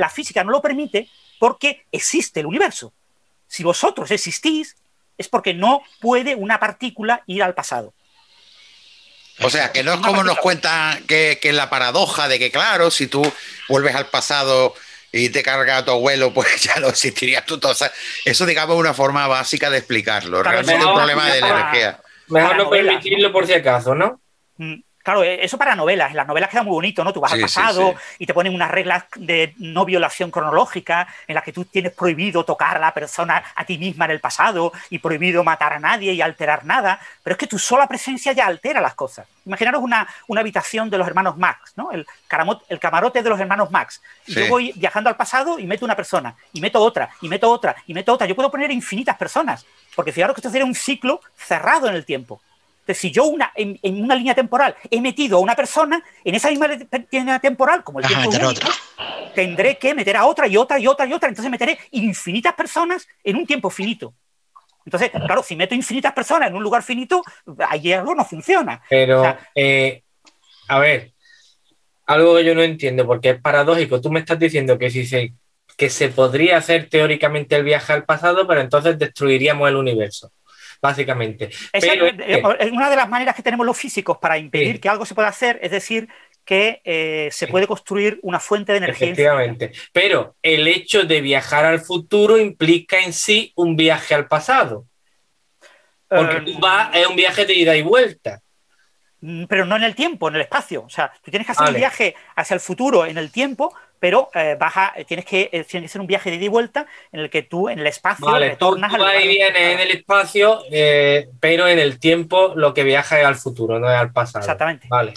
[0.00, 1.08] la física no lo permite
[1.38, 2.92] porque existe el universo.
[3.46, 4.76] Si vosotros existís,
[5.16, 7.92] es porque no puede una partícula ir al pasado.
[9.42, 12.90] O sea, que no es como nos cuentan que, es la paradoja de que, claro,
[12.90, 13.22] si tú
[13.68, 14.74] vuelves al pasado
[15.12, 17.58] y te carga a tu abuelo, pues ya no existirías tú.
[17.58, 17.74] Todo.
[18.24, 20.42] eso, digamos, es una forma básica de explicarlo.
[20.42, 22.00] Realmente es un problema de la energía.
[22.28, 24.20] Mejor no permitirlo por si acaso, ¿no?
[24.56, 24.82] Mm.
[25.02, 26.10] Claro, eh, eso para novelas.
[26.10, 27.12] En las novelas queda muy bonito, ¿no?
[27.12, 31.44] Tú vas al pasado y te ponen unas reglas de no violación cronológica en las
[31.44, 34.98] que tú tienes prohibido tocar a la persona a ti misma en el pasado y
[34.98, 37.00] prohibido matar a nadie y alterar nada.
[37.22, 39.26] Pero es que tu sola presencia ya altera las cosas.
[39.46, 41.92] Imaginaros una, una habitación de los hermanos Max, ¿no?
[41.92, 42.06] El,
[42.68, 44.02] el camarote de los hermanos Max.
[44.26, 47.50] Y yo voy viajando al pasado y meto una persona, y meto otra, y meto
[47.50, 48.26] otra, y meto otra.
[48.26, 49.64] Yo puedo poner infinitas personas,
[49.96, 52.42] porque fijaros que esto sería un ciclo cerrado en el tiempo
[52.94, 56.68] si yo una, en, una línea temporal he metido a una persona, en esa misma
[57.10, 58.30] línea temporal, como el tiempo
[59.34, 61.28] tendré que meter a otra y otra y otra y otra.
[61.28, 64.14] Entonces meteré infinitas personas en un tiempo finito.
[64.84, 67.22] Entonces, claro, si meto infinitas personas en un lugar finito,
[67.68, 68.82] ahí algo no funciona.
[68.88, 70.02] Pero, eh,
[70.68, 71.12] a ver,
[72.06, 74.00] algo que yo no entiendo, porque es paradójico.
[74.00, 75.34] Tú me estás diciendo que si se,
[75.76, 80.32] que se podría hacer teóricamente el viaje al pasado, pero entonces destruiríamos el universo
[80.80, 81.50] básicamente.
[81.72, 85.28] es una de las maneras que tenemos los físicos para impedir que algo se pueda
[85.28, 86.08] hacer, es decir,
[86.44, 89.08] que eh, se puede construir una fuente de energía.
[89.08, 89.72] Efectivamente.
[89.92, 94.86] Pero el hecho de viajar al futuro implica en sí un viaje al pasado.
[96.08, 98.40] Porque tú vas, es un viaje de ida y vuelta.
[99.20, 100.82] Mm, pero no en el tiempo, en el espacio.
[100.82, 104.30] O sea, tú tienes que hacer un viaje hacia el futuro en el tiempo, pero
[104.34, 104.58] eh,
[104.96, 107.42] eh, tienes, que, eh, que ser un viaje de ida y vuelta en el que
[107.42, 110.62] tú en el espacio retornas al y vienes en el espacio,
[111.38, 114.40] pero en el tiempo lo que viaja es al futuro, no es al pasado.
[114.40, 114.88] Exactamente.
[114.88, 115.14] Vale.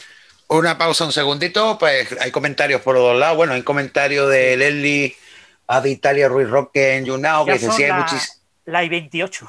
[0.50, 3.38] Una pausa un segundito, pues hay comentarios por los dos lados.
[3.38, 5.16] Bueno, hay comentarios de Leslie
[5.82, 8.06] de Italia Ruiz Roque en YouNow, que decía la,
[8.66, 9.48] la I-28.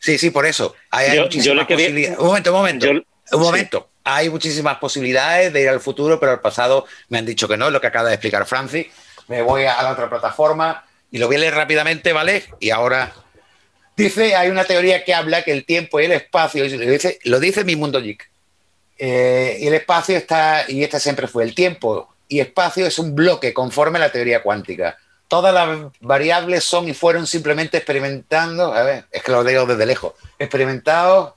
[0.00, 0.76] Sí, sí, por eso.
[0.90, 2.18] Hay, muchísimas posibilidades.
[2.18, 2.86] Un momento, un momento.
[3.32, 7.46] un momento hay muchísimas posibilidades de ir al futuro, pero al pasado me han dicho
[7.46, 8.86] que no, lo que acaba de explicar Francis.
[9.26, 12.44] Me voy a la otra plataforma y lo voy a leer rápidamente, ¿vale?
[12.58, 13.12] Y ahora
[13.96, 17.18] dice, hay una teoría que habla que el tiempo y el espacio, y lo dice,
[17.24, 18.30] lo dice mi mundo geek,
[18.96, 23.14] eh, y el espacio está, y este siempre fue, el tiempo y espacio es un
[23.14, 24.96] bloque conforme a la teoría cuántica.
[25.28, 29.84] Todas las variables son y fueron simplemente experimentando, a ver, es que lo digo desde
[29.84, 31.34] lejos, experimentados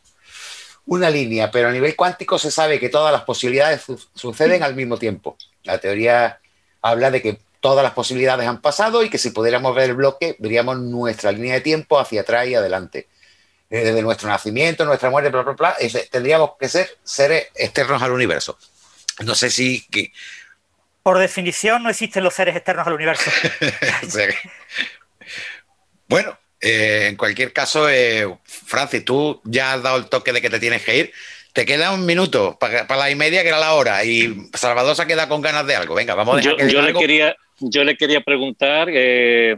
[0.92, 4.98] una línea, pero a nivel cuántico se sabe que todas las posibilidades suceden al mismo
[4.98, 5.38] tiempo.
[5.64, 6.42] La teoría
[6.82, 10.36] habla de que todas las posibilidades han pasado y que si pudiéramos ver el bloque,
[10.40, 13.08] veríamos nuestra línea de tiempo hacia atrás y adelante.
[13.70, 15.78] Eh, desde nuestro nacimiento, nuestra muerte, bla, bla, bla,
[16.12, 18.58] tendríamos que ser seres externos al universo.
[19.24, 19.88] No sé si...
[19.88, 20.12] Que...
[21.04, 23.32] Por definición no existen los seres externos al universo.
[26.10, 30.50] bueno, eh, en cualquier caso, eh, Francis, tú ya has dado el toque de que
[30.50, 31.12] te tienes que ir.
[31.54, 35.06] Te queda un minuto para, la y media, que era la hora, y Salvador se
[35.08, 35.96] queda con ganas de algo.
[35.96, 39.58] Venga, vamos a yo, yo le quería Yo le quería preguntar eh,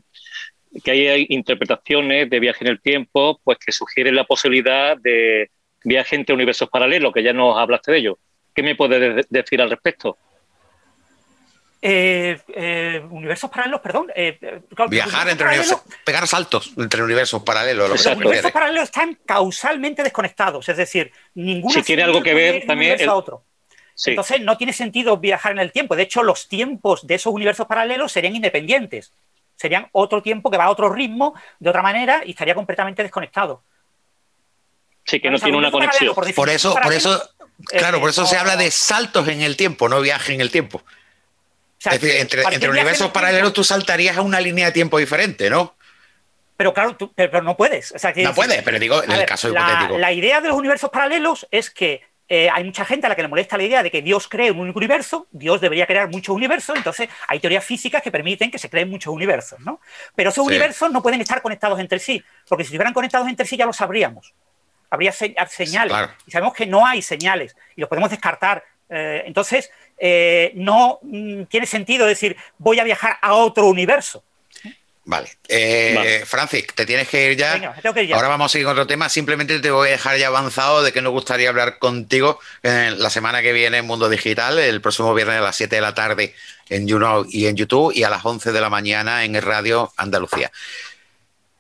[0.84, 5.52] que hay interpretaciones de viaje en el tiempo pues que sugieren la posibilidad de
[5.84, 8.18] viaje entre universos paralelos, que ya nos hablaste de ello.
[8.56, 10.18] ¿Qué me puedes decir al respecto?
[11.86, 14.08] Eh, eh, universos paralelos, perdón.
[14.16, 17.90] Eh, Viajar entre universos, pegar saltos entre universos paralelos.
[17.90, 21.74] Los universos paralelos están causalmente desconectados, es decir, ninguno.
[21.74, 23.02] Si tiene algo que ver también.
[23.02, 23.10] El...
[23.10, 23.44] otro.
[24.06, 25.98] Entonces no tiene sentido viajar en el tiempo.
[25.98, 29.12] De hecho, los tiempos de esos universos paralelos serían independientes.
[29.58, 33.62] Serían otro tiempo que va a otro ritmo, de otra manera, y estaría completamente desconectado.
[35.04, 36.16] Sí, que no tiene una conexión.
[36.16, 37.22] Por, eso, por eso,
[37.68, 40.82] claro, por eso se habla de saltos en el tiempo, no viaje en el tiempo
[41.86, 45.76] entre, universos paralelos tú saltarías a una línea de tiempo diferente, ¿no?
[46.56, 47.94] Pero claro, pero, no puedes.
[48.16, 49.98] no puedes, pero digo, en el caso hipotético.
[49.98, 53.22] La idea de los universos paralelos es que eh, hay mucha gente a la que
[53.22, 56.34] le molesta la idea de que Dios cree un único universo, Dios debería crear muchos
[56.34, 59.82] universos, entonces hay teorías físicas que permiten que se creen muchos universos, ¿no?
[60.16, 63.58] Pero esos universos no pueden estar conectados entre sí, porque si estuvieran conectados entre sí
[63.58, 64.34] ya lo sabríamos.
[64.90, 65.96] Habría señales.
[66.26, 68.64] Y sabemos que no hay señales y los podemos descartar.
[68.90, 69.72] Eh, entonces,
[70.06, 74.22] eh, no mm, tiene sentido decir voy a viajar a otro universo.
[75.06, 75.30] Vale.
[75.48, 77.74] Eh, Francis, te tienes que ir ya.
[78.14, 79.08] Ahora vamos a seguir con otro tema.
[79.08, 83.42] Simplemente te voy a dejar ya avanzado de que nos gustaría hablar contigo la semana
[83.42, 86.34] que viene en Mundo Digital, el próximo viernes a las 7 de la tarde
[86.70, 90.52] en YouNow y en YouTube y a las 11 de la mañana en Radio Andalucía.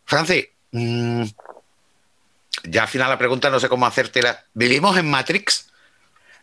[0.05, 1.23] Francis, mm,
[2.63, 4.45] ya al final la pregunta no sé cómo hacértela.
[4.53, 5.72] ¿Vivimos en Matrix?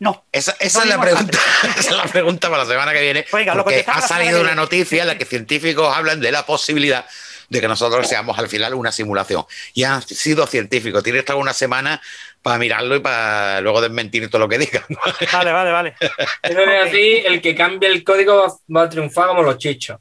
[0.00, 0.24] No.
[0.32, 1.38] Esa, es la pregunta,
[1.78, 3.26] esa es la pregunta para la semana que viene.
[3.30, 7.04] porque ha salido una noticia en la que científicos hablan de la posibilidad
[7.50, 9.44] de que nosotros seamos al final una simulación.
[9.74, 11.02] Y han sido científicos.
[11.02, 12.00] Tienes toda una semana
[12.40, 14.84] para mirarlo y para luego desmentir todo lo que digan.
[15.32, 15.94] Vale, vale, vale.
[16.42, 19.98] Eso es así, el que cambie el código va a triunfar como los chichos.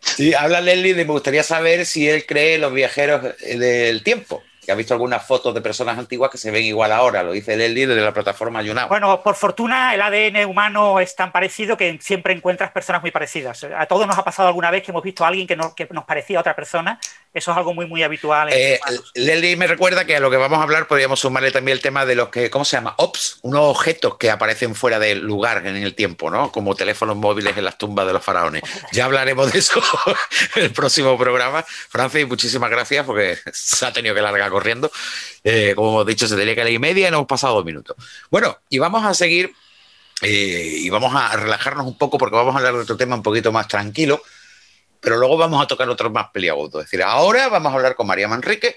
[0.00, 4.44] Sí, habla Leslie de me gustaría saber si él cree en los viajeros del tiempo
[4.68, 7.54] que ha visto algunas fotos de personas antiguas que se ven igual ahora, lo dice
[7.54, 8.86] el líder de la plataforma Yunao.
[8.86, 13.64] Bueno, por fortuna el ADN humano es tan parecido que siempre encuentras personas muy parecidas.
[13.64, 16.04] A todos nos ha pasado alguna vez que hemos visto a alguien que, que nos
[16.04, 17.00] parecía a otra persona
[17.34, 18.48] eso es algo muy, muy habitual.
[18.52, 18.80] Eh,
[19.14, 22.06] Lely me recuerda que a lo que vamos a hablar podríamos sumarle también el tema
[22.06, 22.94] de los que, ¿cómo se llama?
[22.96, 26.50] Ops, unos objetos que aparecen fuera del lugar en el tiempo, ¿no?
[26.50, 28.62] Como teléfonos móviles en las tumbas de los faraones.
[28.92, 29.80] Ya hablaremos de eso
[30.56, 31.62] en el próximo programa.
[31.62, 34.90] Francis, muchísimas gracias porque se ha tenido que largar corriendo.
[35.44, 37.64] Eh, como hemos dicho, se tenía que la y media y nos hemos pasado dos
[37.64, 37.96] minutos.
[38.30, 39.52] Bueno, y vamos a seguir
[40.22, 43.22] eh, y vamos a relajarnos un poco porque vamos a hablar de otro tema un
[43.22, 44.20] poquito más tranquilo
[45.00, 46.84] pero luego vamos a tocar otros más peliagudos.
[46.84, 48.76] Es decir, ahora vamos a hablar con María Manrique,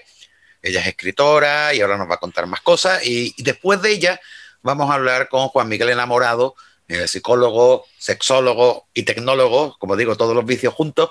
[0.62, 4.20] ella es escritora y ahora nos va a contar más cosas, y, después de ella
[4.62, 6.54] vamos a hablar con Juan Miguel Enamorado,
[6.88, 11.10] eh, psicólogo, sexólogo y tecnólogo, como digo, todos los vicios juntos,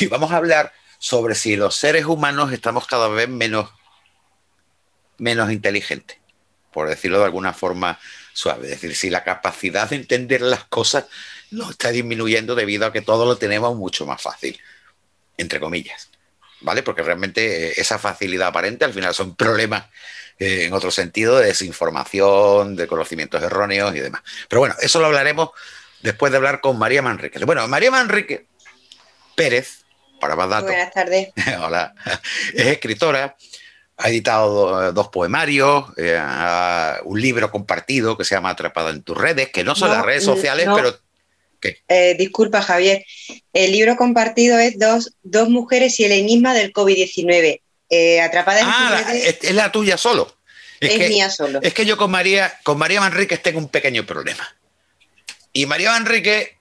[0.00, 3.70] y vamos a hablar sobre si los seres humanos estamos cada vez menos,
[5.20, 6.18] menos inteligentes,
[6.72, 7.98] por decirlo de alguna forma
[8.32, 8.64] suave.
[8.64, 11.06] Es decir, si la capacidad de entender las cosas
[11.50, 14.58] no está disminuyendo debido a que todo lo tenemos mucho más fácil,
[15.36, 16.10] entre comillas.
[16.62, 16.82] ¿Vale?
[16.82, 19.86] Porque realmente eh, esa facilidad aparente al final son problemas
[20.38, 24.22] eh, en otro sentido de desinformación, de conocimientos erróneos y demás.
[24.48, 25.50] Pero bueno, eso lo hablaremos
[26.02, 27.42] después de hablar con María Manrique.
[27.44, 28.46] Bueno, María Manrique
[29.34, 29.84] Pérez,
[30.20, 30.66] para más datos.
[30.70, 31.28] Buenas tardes.
[31.60, 31.94] Hola.
[32.52, 33.36] Es escritora,
[34.00, 36.20] ha editado dos poemarios, eh,
[37.04, 40.24] un libro compartido que se llama Atrapada en tus redes, que no son las redes
[40.24, 40.98] sociales, pero
[41.88, 43.04] eh, disculpa, Javier.
[43.52, 47.60] El libro compartido es Dos, dos mujeres y el enigma del COVID-19.
[47.92, 50.34] Eh, atrapada en ah, es, la tuya solo.
[50.78, 51.60] Es, mía solo.
[51.60, 54.48] Es que yo con María, con María Manríquez tengo un pequeño problema.
[55.52, 56.56] Y María Manrique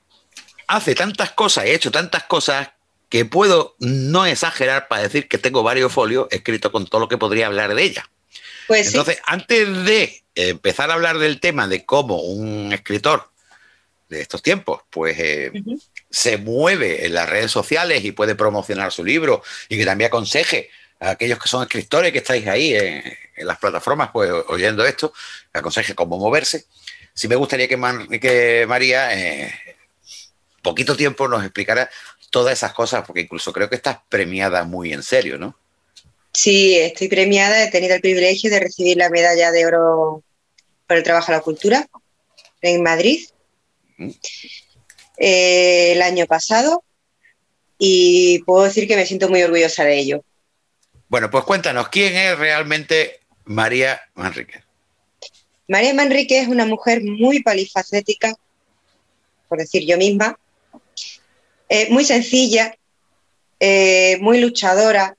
[0.67, 2.69] hace tantas cosas, he hecho tantas cosas
[3.09, 7.17] que puedo no exagerar para decir que tengo varios folios escritos con todo lo que
[7.17, 8.09] podría hablar de ella.
[8.67, 13.29] Pues Entonces, antes de empezar a hablar del tema de cómo un escritor
[14.09, 15.51] de estos tiempos, pues eh,
[16.09, 20.69] se mueve en las redes sociales y puede promocionar su libro y que también aconseje
[20.99, 23.03] a aquellos que son escritores que estáis ahí en,
[23.37, 25.13] las plataformas, pues oyendo esto,
[25.53, 26.65] aconseje cómo moverse.
[27.13, 29.53] Sí me gustaría que, que María, eh,
[30.61, 31.89] poquito tiempo, nos explicara
[32.29, 35.57] todas esas cosas, porque incluso creo que estás premiada muy en serio, ¿no?
[36.33, 40.23] Sí, estoy premiada, he tenido el privilegio de recibir la medalla de oro
[40.87, 41.87] por el trabajo a la cultura
[42.61, 43.27] en Madrid
[45.17, 46.83] eh, el año pasado
[47.77, 50.23] y puedo decir que me siento muy orgullosa de ello.
[51.07, 54.63] Bueno, pues cuéntanos, ¿quién es realmente María Manrique?
[55.67, 58.33] María Manrique es una mujer muy polifacética,
[59.47, 60.37] por decir yo misma,
[61.69, 62.75] eh, muy sencilla,
[63.59, 65.15] eh, muy luchadora,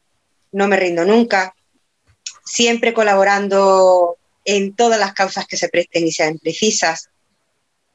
[0.53, 1.55] no me rindo nunca,
[2.45, 7.09] siempre colaborando en todas las causas que se presten y sean precisas,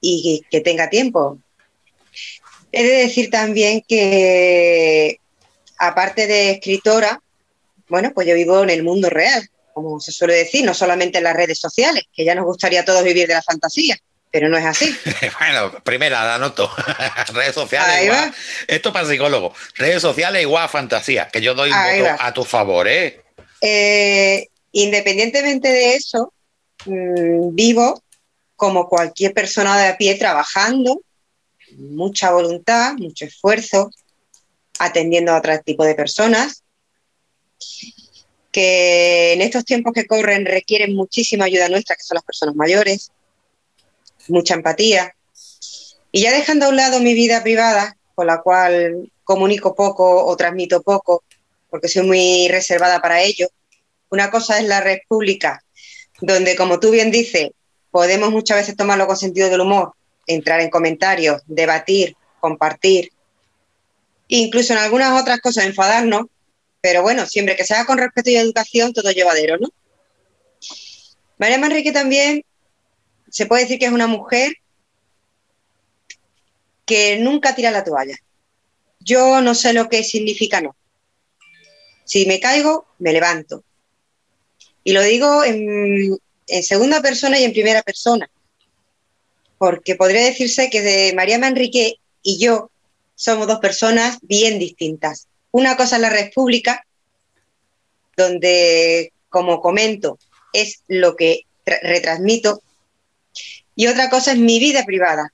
[0.02, 1.40] y que tenga tiempo.
[2.72, 5.20] He de decir también que,
[5.78, 7.22] aparte de escritora,
[7.88, 11.24] bueno, pues yo vivo en el mundo real, como se suele decir, no solamente en
[11.24, 13.98] las redes sociales, que ya nos gustaría a todos vivir de la fantasía,
[14.36, 14.94] pero no es así.
[15.40, 16.70] bueno, primera, la anoto.
[17.34, 18.36] redes sociales igual.
[18.68, 19.54] Esto para psicólogo.
[19.76, 23.24] Redes sociales igual a fantasía, que yo doy un voto a tu favor, ¿eh?
[23.62, 24.50] ¿eh?
[24.74, 26.34] independientemente de eso,
[26.86, 28.04] mm, vivo
[28.58, 31.02] como cualquier persona de a pie trabajando,
[31.78, 33.90] mucha voluntad, mucho esfuerzo,
[34.80, 36.62] atendiendo a otro tipo de personas,
[38.52, 43.14] que en estos tiempos que corren requieren muchísima ayuda nuestra, que son las personas mayores,
[44.28, 45.16] mucha empatía.
[46.12, 50.38] Y ya dejando a un lado mi vida privada, con la cual comunico poco o
[50.38, 51.24] transmito poco,
[51.70, 53.48] porque soy muy reservada para ello,
[54.10, 55.62] una cosa es la red pública,
[56.22, 57.50] donde, como tú bien dices,
[57.92, 59.94] podemos muchas veces tomarlo con sentido del humor,
[60.28, 63.12] entrar en comentarios, debatir, compartir,
[64.28, 66.28] incluso en algunas otras cosas enfadarnos,
[66.82, 69.70] pero bueno, siempre que se haga con respeto y educación, todo llevadero, ¿no?
[71.38, 72.44] María Manrique también
[73.36, 74.60] se puede decir que es una mujer
[76.86, 78.18] que nunca tira la toalla.
[79.02, 80.74] Yo no sé lo que significa no.
[82.06, 83.62] Si me caigo, me levanto.
[84.86, 86.18] Y lo digo en,
[86.48, 88.30] en segunda persona y en primera persona,
[89.58, 92.72] porque podría decirse que de María Manrique y yo
[93.16, 95.28] somos dos personas bien distintas.
[95.52, 96.88] Una cosa es la República,
[98.16, 100.20] donde, como comento,
[100.54, 102.62] es lo que retransmito,
[103.76, 105.32] y otra cosa es mi vida privada,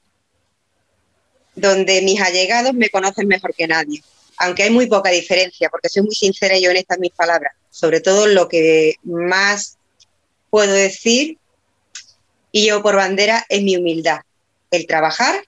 [1.56, 4.02] donde mis allegados me conocen mejor que nadie,
[4.38, 8.02] aunque hay muy poca diferencia, porque soy muy sincera y honesta en mis palabras, sobre
[8.02, 9.78] todo lo que más
[10.50, 11.38] puedo decir
[12.52, 14.22] y yo por bandera es mi humildad,
[14.72, 15.44] el trabajar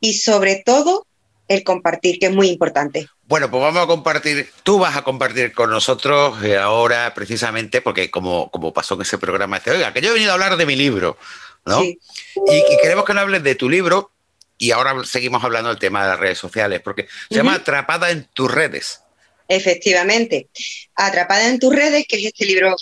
[0.00, 1.06] y sobre todo
[1.48, 3.08] el compartir, que es muy importante.
[3.28, 8.08] Bueno, pues vamos a compartir, tú vas a compartir con nosotros eh, ahora precisamente, porque
[8.08, 10.64] como, como pasó en ese programa, dice, oiga, que yo he venido a hablar de
[10.64, 11.18] mi libro,
[11.64, 11.82] ¿no?
[11.82, 11.98] Y,
[12.46, 14.12] y, queremos que nos hables de tu libro
[14.58, 18.28] y ahora seguimos hablando del tema de las redes sociales, porque se llama Atrapada en
[18.32, 19.00] tus redes.
[19.48, 20.48] Efectivamente,
[20.94, 22.76] Atrapada en tus redes, que es este libro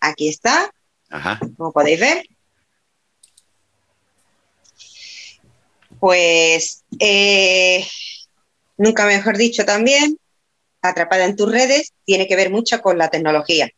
[0.00, 0.72] Aquí está,
[1.10, 1.38] Ajá.
[1.56, 2.26] como podéis ver.
[6.00, 7.86] Pues, eh,
[8.82, 10.18] nunca mejor dicho también,
[10.82, 13.70] atrapada en tus redes, tiene que ver mucho con la tecnología.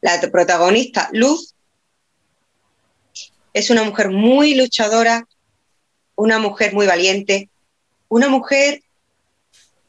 [0.00, 1.54] La protagonista, Luz,
[3.52, 5.26] es una mujer muy luchadora,
[6.14, 7.50] una mujer muy valiente,
[8.08, 8.82] una mujer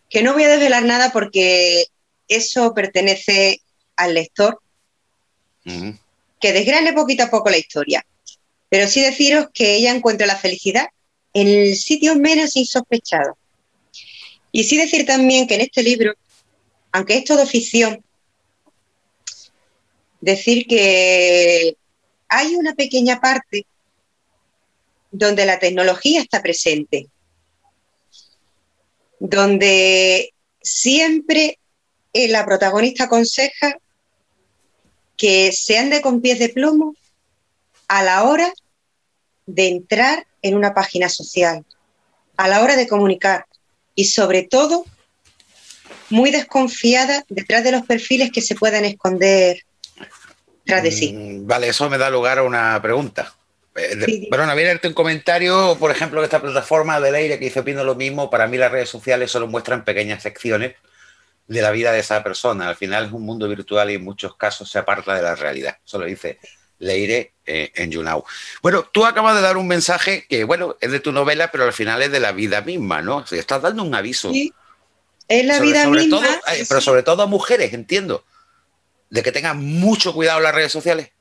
[0.10, 1.86] que no voy a desvelar nada porque
[2.28, 3.62] eso pertenece
[3.98, 4.60] al lector,
[5.64, 8.04] que desgrane poquito a poco la historia.
[8.68, 10.88] Pero sí deciros que ella encuentra la felicidad
[11.34, 13.38] en el sitio menos insospechado.
[14.56, 16.14] Y sí decir también que en este libro,
[16.94, 18.02] aunque es todo ficción,
[20.22, 21.76] decir que
[22.30, 23.68] hay una pequeña parte
[25.12, 27.10] donde la tecnología está presente,
[29.20, 31.60] donde siempre
[32.14, 33.78] la protagonista aconseja
[35.18, 36.96] que se ande con pies de plomo
[37.90, 38.54] a la hora
[39.48, 41.66] de entrar en una página social,
[42.38, 43.48] a la hora de comunicar
[43.96, 44.86] y sobre todo
[46.10, 49.62] muy desconfiada detrás de los perfiles que se puedan esconder
[50.66, 51.14] tras de sí.
[51.14, 53.34] Mm, vale, eso me da lugar a una pregunta.
[53.76, 57.84] Eh, Perdona, viene un comentario, por ejemplo, de esta plataforma de aire que hizo opino
[57.84, 58.30] lo mismo.
[58.30, 60.76] Para mí las redes sociales solo muestran pequeñas secciones
[61.48, 62.70] de la vida de esa persona.
[62.70, 65.78] Al final es un mundo virtual y en muchos casos se aparta de la realidad.
[65.86, 66.40] Eso lo dice
[66.80, 68.24] Leire eh, en YouNow.
[68.62, 71.74] Bueno, tú acabas de dar un mensaje que, bueno, es de tu novela, pero al
[71.74, 73.18] final es de la vida misma, ¿no?
[73.18, 74.32] O sea, estás dando un aviso.
[74.32, 74.52] Sí,
[75.28, 76.22] es la vida misma.
[76.22, 78.26] Todo, eh, pero sobre todo a mujeres, entiendo,
[79.10, 81.12] de que tengan mucho cuidado en las redes sociales.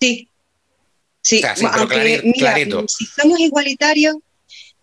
[0.00, 0.28] Sí,
[1.22, 4.16] sí, si somos igualitarios,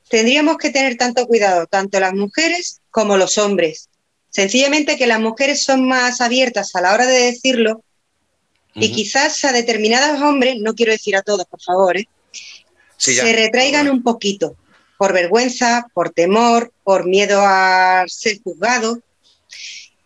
[0.09, 3.89] tendríamos que tener tanto cuidado, tanto las mujeres como los hombres.
[4.29, 7.83] Sencillamente que las mujeres son más abiertas a la hora de decirlo
[8.75, 12.07] y quizás a determinados hombres, no quiero decir a todos, por favor, ¿eh?
[12.97, 14.55] se retraigan un poquito,
[14.97, 18.99] por vergüenza, por temor, por miedo a ser juzgado.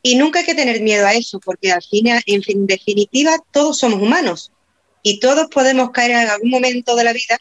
[0.01, 4.01] Y nunca hay que tener miedo a eso, porque al fin, en definitiva, todos somos
[4.01, 4.51] humanos
[5.03, 7.37] y todos podemos caer en algún momento de la vida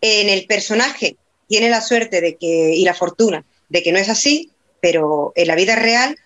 [0.00, 1.16] en el personaje.
[1.48, 4.50] Tiene la suerte de que, y la fortuna de que no es así,
[4.80, 6.16] pero en la vida real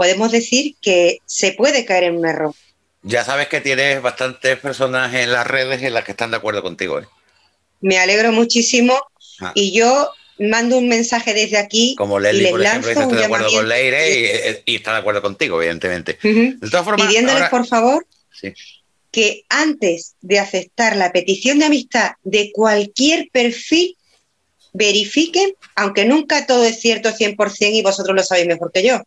[0.00, 2.54] podemos decir que se puede caer en un error.
[3.02, 6.62] Ya sabes que tienes bastantes personas en las redes en las que están de acuerdo
[6.62, 7.00] contigo.
[7.00, 7.04] ¿eh?
[7.82, 8.98] Me alegro muchísimo
[9.42, 9.52] ah.
[9.54, 11.96] y yo mando un mensaje desde aquí.
[11.98, 16.18] Como Lely, por ejemplo, estoy de acuerdo con Leire y, está de acuerdo contigo, evidentemente.
[16.22, 18.06] de todas formas, Pidiéndoles, por favor,
[19.10, 23.98] que antes de aceptar la petición de amistad de cualquier perfil,
[24.72, 29.02] verifiquen, aunque nunca todo es cierto 100% y vosotros lo sabéis mejor que yo.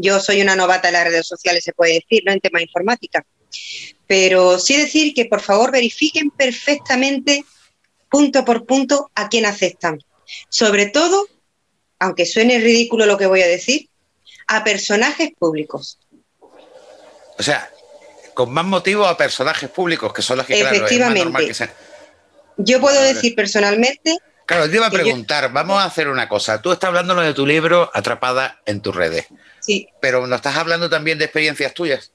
[0.00, 2.32] Yo soy una novata en las redes sociales, se puede decir, ¿no?
[2.32, 3.24] En tema informática.
[4.06, 7.44] Pero sí decir que por favor verifiquen perfectamente,
[8.08, 9.98] punto por punto, a quién aceptan.
[10.48, 11.26] Sobre todo,
[11.98, 13.90] aunque suene ridículo lo que voy a decir,
[14.46, 15.98] a personajes públicos.
[17.38, 17.70] O sea,
[18.34, 21.70] con más motivo a personajes públicos, que son los que, Efectivamente.
[22.56, 24.16] Yo puedo decir personalmente
[24.50, 26.60] Claro, te iba a preguntar, vamos a hacer una cosa.
[26.60, 29.26] Tú estás hablando de tu libro Atrapada en tus redes.
[29.60, 29.86] Sí.
[30.00, 32.10] Pero nos estás hablando también de experiencias tuyas.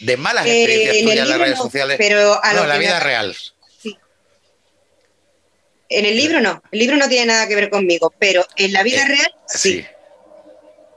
[0.00, 1.96] De malas eh, experiencias tuyas en las redes sociales.
[1.98, 3.36] Pero no, en la vida real.
[3.82, 3.98] Sí.
[5.90, 6.62] En el libro no.
[6.72, 9.84] El libro no tiene nada que ver conmigo, pero en la vida eh, real sí.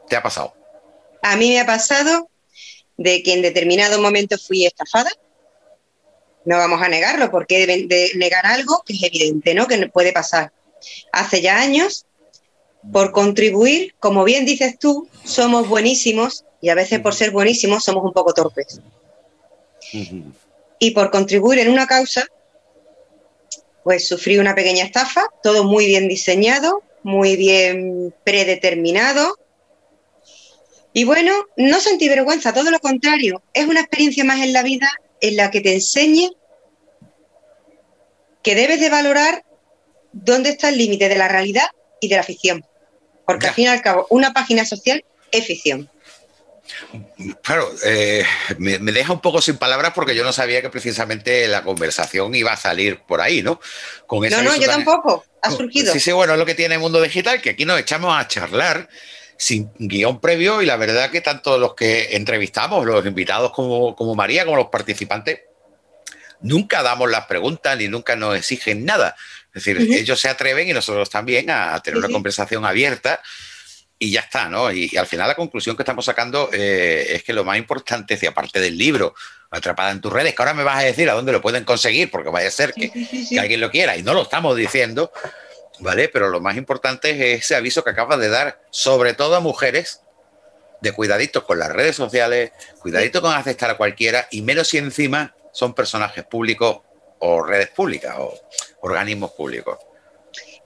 [0.08, 0.56] ¿Te ha pasado?
[1.22, 2.30] A mí me ha pasado
[2.96, 5.12] de que en determinado momento fui estafada.
[6.46, 9.68] No vamos a negarlo, porque de negar algo que es evidente, ¿no?
[9.68, 10.54] Que puede pasar
[11.12, 12.06] hace ya años,
[12.92, 18.04] por contribuir, como bien dices tú, somos buenísimos y a veces por ser buenísimos somos
[18.04, 18.82] un poco torpes.
[20.80, 22.26] Y por contribuir en una causa,
[23.84, 29.38] pues sufrí una pequeña estafa, todo muy bien diseñado, muy bien predeterminado.
[30.94, 34.90] Y bueno, no sentí vergüenza, todo lo contrario, es una experiencia más en la vida
[35.22, 36.30] en la que te enseña
[38.44, 39.44] que debes de valorar
[40.12, 41.68] dónde está el límite de la realidad
[42.00, 42.66] y de la ficción.
[43.26, 45.90] Porque al fin y al cabo, una página social es ficción.
[47.44, 48.26] Claro, eh,
[48.58, 52.54] me, deja un poco sin palabras porque yo no sabía que precisamente la conversación iba
[52.54, 53.60] a salir por ahí, ¿no?
[54.08, 55.26] Con no, no, yo tampoco.
[55.42, 55.92] Ha surgido.
[55.92, 58.28] Sí, sí, bueno, es lo que tiene el mundo digital, que aquí nos echamos a
[58.28, 58.90] charlar
[59.38, 64.14] sin guion previo y la verdad que tanto los que entrevistamos, los invitados como, como
[64.16, 65.42] María, como los participantes,
[66.42, 69.16] nunca damos las preguntas ni nunca nos exigen nada.
[69.54, 73.22] Es decir, ellos se atreven y nosotros también a, tener una conversación abierta
[74.00, 74.72] y ya está, ¿no?
[74.72, 78.26] Y, al final la conclusión que estamos sacando eh, es que lo más importante, si
[78.26, 79.14] aparte del libro,
[79.52, 82.10] Atrapada en tus redes, que ahora me vas a decir a dónde lo pueden conseguir,
[82.10, 85.12] porque vaya a ser que, que, alguien lo quiera, y no lo estamos diciendo,
[85.80, 86.08] ¿vale?
[86.08, 90.00] Pero lo más importante es ese aviso que acabas de dar, sobre todo a mujeres,
[90.80, 95.36] de cuidadito con las redes sociales, cuidadito con aceptar a cualquiera, y menos si encima
[95.52, 96.80] son personajes públicos
[97.22, 98.34] o redes públicas o
[98.82, 99.78] organismos públicos.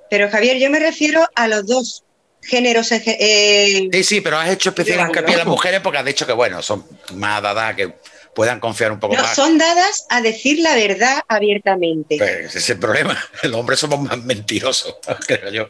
[0.09, 2.03] Pero Javier, yo me refiero a los dos
[2.41, 2.91] géneros.
[2.91, 6.33] Eh, sí, sí, pero has hecho especial hincapié a las mujeres porque has dicho que,
[6.33, 7.93] bueno, son más dadas que
[8.33, 9.35] puedan confiar un poco más.
[9.35, 12.17] Son dadas a decir la verdad abiertamente.
[12.17, 13.17] Pues ese es el problema.
[13.43, 14.95] Los hombres somos más mentirosos,
[15.27, 15.69] creo yo.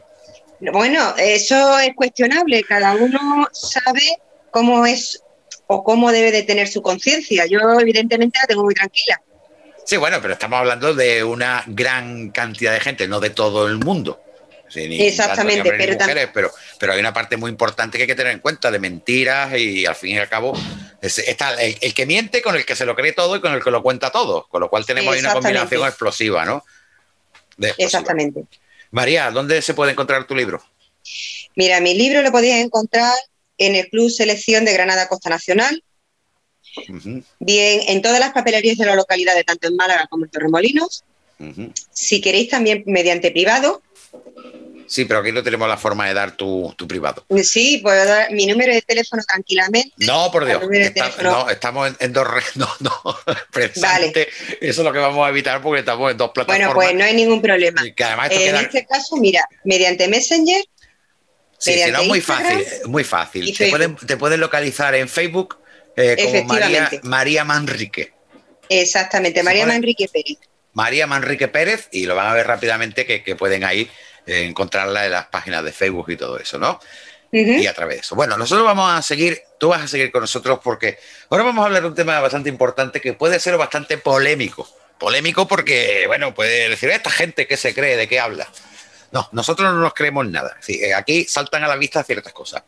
[0.72, 2.64] Bueno, eso es cuestionable.
[2.64, 4.18] Cada uno sabe
[4.52, 5.22] cómo es
[5.68, 7.46] o cómo debe de tener su conciencia.
[7.46, 9.22] Yo, evidentemente, la tengo muy tranquila.
[9.86, 13.78] Sí, bueno, pero estamos hablando de una gran cantidad de gente, no de todo el
[13.78, 14.22] mundo.
[14.74, 15.72] Exactamente,
[16.34, 19.58] pero, pero, hay una parte muy importante que hay que tener en cuenta de mentiras
[19.58, 20.54] y al fin y al cabo
[21.02, 23.72] está el, que miente con el que se lo cree todo y con el que
[23.72, 26.66] lo cuenta todo, con lo cual tenemos ahí una combinación explosiva, ¿no?
[27.78, 28.44] Exactamente.
[28.92, 30.64] María, ¿dónde se puede encontrar tu libro?
[31.56, 33.14] Mira, mi libro lo podías encontrar
[33.58, 35.84] en el Club Selección de Granada Costa Nacional,
[37.40, 41.04] bien en todas las papelerías de la localidad, de tanto en Málaga como en Torremolinos.
[41.92, 43.82] Si queréis también mediante privado,
[44.88, 47.26] Sí, pero aquí no tenemos la forma de dar tu, privado.
[47.44, 49.92] Sí, puedo dar mi número de teléfono tranquilamente.
[49.98, 50.62] No, por Dios.
[51.24, 52.46] no, estamos en, dos redes.
[52.56, 52.94] No, no.
[53.52, 54.30] Precisamente
[54.62, 56.74] eso es lo que vamos a evitar porque estamos en dos plataformas.
[56.74, 57.82] Bueno, pues no hay ningún problema.
[57.84, 60.64] en este caso, mira, mediante Messenger.
[61.58, 62.66] Sí, si no, muy fácil.
[62.86, 63.58] Muy fácil.
[63.58, 65.58] Te pueden, te pueden, localizar en Facebook
[65.96, 68.14] eh, como María, María Manrique.
[68.70, 70.38] Exactamente, María Manrique Pérez.
[70.74, 73.90] María Manrique Pérez y lo van a ver rápidamente que, que pueden ahí
[74.26, 76.80] eh, encontrarla en las páginas de Facebook y todo eso, ¿no?
[77.32, 78.16] Y a través de eso.
[78.16, 80.98] Bueno, nosotros vamos a seguir, tú vas a seguir con nosotros porque
[81.30, 84.70] ahora vamos a hablar de un tema bastante importante que puede ser bastante polémico.
[84.98, 88.48] Polémico porque, bueno, puede decir, esta gente que se cree, de qué habla.
[89.12, 90.58] No, nosotros no nos creemos nada.
[90.68, 92.64] Eh, aquí saltan a la vista ciertas cosas.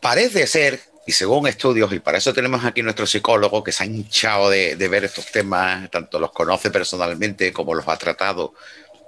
[0.00, 3.86] Parece ser, y según estudios, y para eso tenemos aquí nuestro psicólogo que se ha
[3.86, 8.54] hinchado de, ver estos temas, tanto los conoce personalmente como los ha tratado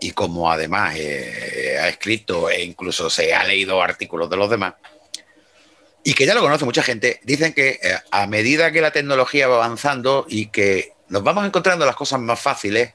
[0.01, 4.75] y como además eh, ha escrito e incluso se ha leído artículos de los demás,
[6.03, 9.49] y que ya lo conoce mucha gente, dicen que eh, a medida que la tecnología
[9.49, 12.93] va avanzando y que nos vamos encontrando las cosas más fáciles,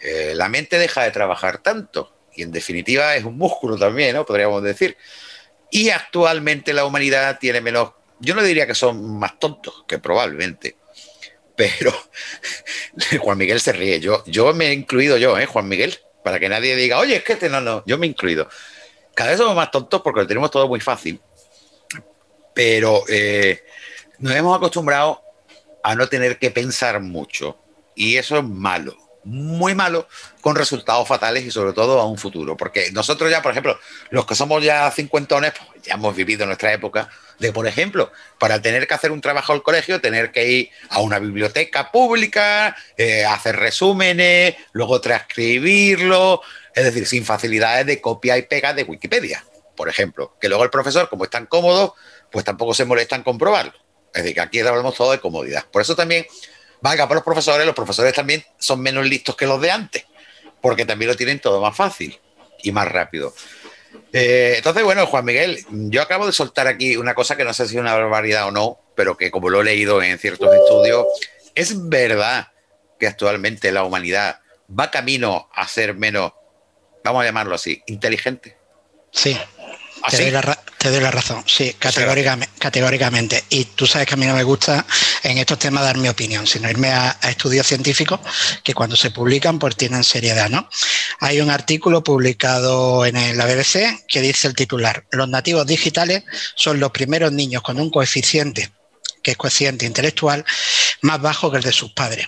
[0.00, 2.12] eh, la mente deja de trabajar tanto.
[2.34, 4.24] Y en definitiva es un músculo también, ¿no?
[4.24, 4.96] Podríamos decir.
[5.76, 10.76] Y actualmente la humanidad tiene menos, yo no diría que son más tontos, que probablemente,
[11.54, 11.92] pero
[13.20, 14.00] Juan Miguel se ríe.
[14.00, 15.98] Yo, yo me he incluido yo, ¿eh, Juan Miguel?
[16.24, 18.48] para que nadie diga, oye, es que este no, no, yo me he incluido.
[19.14, 21.20] Cada vez somos más tontos porque lo tenemos todo muy fácil,
[22.54, 23.62] pero eh,
[24.18, 25.22] nos hemos acostumbrado
[25.84, 27.58] a no tener que pensar mucho
[27.94, 28.96] y eso es malo,
[29.26, 30.08] muy malo
[30.40, 33.78] con resultados fatales y sobre todo a un futuro, porque nosotros ya, por ejemplo,
[34.10, 37.08] los que somos ya cincuentones, pues ya hemos vivido nuestra época
[37.40, 41.00] de, por ejemplo, para tener que hacer un trabajo al colegio, tener que ir a
[41.00, 46.40] una biblioteca pública, eh, hacer resúmenes, luego transcribirlo,
[46.74, 50.70] es decir, sin facilidades de copia y pega de Wikipedia, por ejemplo, que luego el
[50.70, 51.96] profesor, como es tan cómodo,
[52.30, 53.74] pues tampoco se molesta en comprobarlo.
[54.14, 55.66] Es decir, que aquí hablamos todo de comodidad.
[55.70, 56.26] Por eso también,
[56.86, 60.04] valga para los profesores, los profesores también son menos listos que los de antes,
[60.60, 62.16] porque también lo tienen todo más fácil
[62.62, 63.34] y más rápido.
[64.12, 67.66] Eh, entonces, bueno, Juan Miguel, yo acabo de soltar aquí una cosa que no sé
[67.66, 71.06] si es una barbaridad o no, pero que como lo he leído en ciertos estudios,
[71.56, 72.52] es verdad
[73.00, 76.32] que actualmente la humanidad va camino a ser menos,
[77.02, 78.56] vamos a llamarlo así, inteligente.
[79.10, 79.36] Sí.
[80.06, 83.44] ¿Ah, te, doy la, ra- te doy la razón, sí, categóricamente, categóricamente.
[83.50, 84.86] Y tú sabes que a mí no me gusta
[85.24, 88.20] en estos temas dar mi opinión, sino irme a, a estudios científicos
[88.62, 90.68] que cuando se publican pues tienen seriedad, ¿no?
[91.20, 96.22] Hay un artículo publicado en el- la BBC que dice el titular, los nativos digitales
[96.54, 98.70] son los primeros niños con un coeficiente,
[99.24, 100.44] que es coeficiente intelectual,
[101.02, 102.26] más bajo que el de sus padres.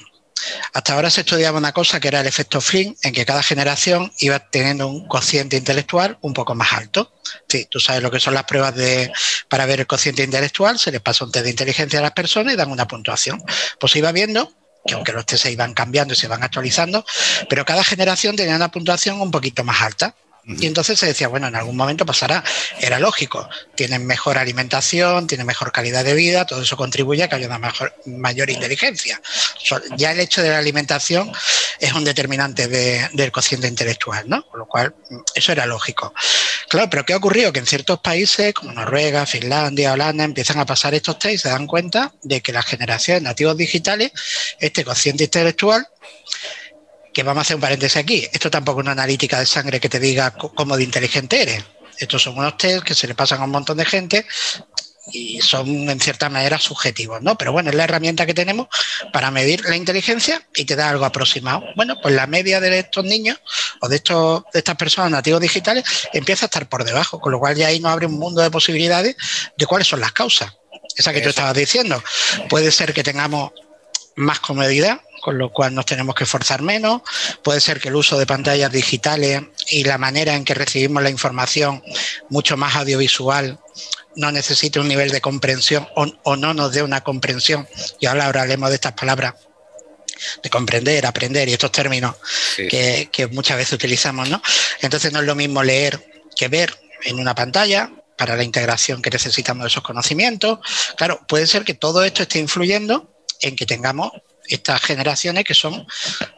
[0.72, 4.12] Hasta ahora se estudiaba una cosa que era el efecto Flynn, en que cada generación
[4.18, 7.12] iba teniendo un cociente intelectual un poco más alto.
[7.49, 9.12] Sí, tú sabes lo que son las pruebas de,
[9.49, 12.55] para ver el cociente intelectual, se les pasa un test de inteligencia a las personas
[12.55, 13.43] y dan una puntuación.
[13.78, 14.53] Pues se iba viendo
[14.86, 17.05] que aunque los test se iban cambiando y se van actualizando,
[17.49, 20.14] pero cada generación tenía una puntuación un poquito más alta.
[20.49, 22.43] Y entonces se decía, bueno, en algún momento pasará.
[22.81, 23.49] Era lógico.
[23.75, 27.61] Tienen mejor alimentación, tienen mejor calidad de vida, todo eso contribuye a que haya una
[28.07, 29.21] mayor inteligencia.
[29.97, 31.31] Ya el hecho de la alimentación
[31.79, 34.47] es un determinante de- del cociente intelectual, ¿no?
[34.47, 34.95] Con lo cual,
[35.35, 36.15] eso era lógico.
[36.69, 37.53] Claro, pero ¿qué ha ocurrido?
[37.53, 41.49] Que en ciertos países, como Noruega, Finlandia, Holanda, empiezan a pasar estos test y se
[41.51, 44.13] dan cuenta de que las generaciones nativos digitales,
[44.61, 45.87] este cociente intelectual,
[47.19, 49.89] que vamos a hacer un paréntesis aquí, esto tampoco es una analítica de sangre que
[49.89, 51.64] te diga cómo de inteligente eres.
[51.99, 54.25] Estos son unos test que se le pasan a un montón de gente
[55.11, 57.37] y son en cierta manera subjetivos, ¿no?
[57.37, 58.69] Pero bueno, es la herramienta que tenemos
[59.12, 61.64] para medir la inteligencia y te da algo aproximado.
[61.75, 63.41] Bueno, pues la media de estos niños
[63.81, 67.41] o de estos de estas personas nativos digitales empieza a estar por debajo, con lo
[67.41, 69.16] cual ya ahí nos abre un mundo de posibilidades
[69.57, 70.53] de cuáles son las causas.
[70.97, 72.01] Esa que tú estabas diciendo.
[72.49, 73.51] Puede ser que tengamos
[74.14, 77.03] más comodidad, con lo cual nos tenemos que esforzar menos.
[77.43, 81.11] Puede ser que el uso de pantallas digitales y la manera en que recibimos la
[81.11, 81.83] información
[82.29, 83.59] mucho más audiovisual
[84.16, 87.69] no necesite un nivel de comprensión o, o no nos dé una comprensión.
[88.01, 89.35] Y ahora hablaremos de estas palabras
[90.43, 92.16] de comprender, aprender y estos términos
[92.57, 92.66] Sí.
[92.69, 94.43] que, que muchas veces utilizamos, ¿no?
[94.81, 96.05] Entonces no es lo mismo leer
[96.35, 100.59] que ver en una pantalla para la integración que necesitamos de esos conocimientos.
[100.97, 104.11] Claro, puede ser que todo esto esté influyendo en que tengamos
[104.49, 105.87] estas generaciones que son,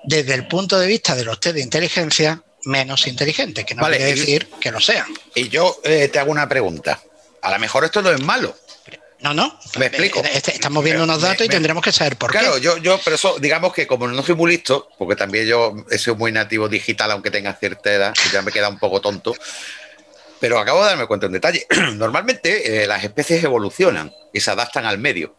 [0.05, 3.97] desde el punto de vista de los test de inteligencia, menos inteligentes, que no Vale,
[3.97, 5.07] quiere y- decir que lo sean.
[5.35, 7.01] Y yo eh, te hago una pregunta.
[7.43, 8.55] A lo mejor esto no es malo.
[9.21, 9.59] No, no.
[9.79, 10.21] Me explico.
[10.25, 12.61] Eh, este- Estamos viendo unos Me- datos y tendremos que saber por Claro, qué.
[12.63, 15.99] yo, yo, pero eso, digamos que como no soy muy listo, porque también yo he
[15.99, 19.35] sido muy nativo digital, aunque tenga cierta edad, que ya me queda un poco tonto,
[20.39, 21.67] pero acabo de darme cuenta en detalle.
[21.97, 25.37] Normalmente eh, las especies evolucionan y se adaptan al medio.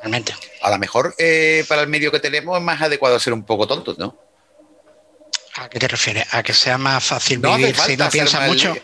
[0.00, 0.34] Realmente.
[0.62, 3.66] A lo mejor eh, para el medio que tenemos es más adecuado ser un poco
[3.66, 4.18] tontos, ¿no?
[5.56, 6.26] ¿A qué te refieres?
[6.32, 8.74] ¿A que sea más fácil No vivir si no piensas mucho?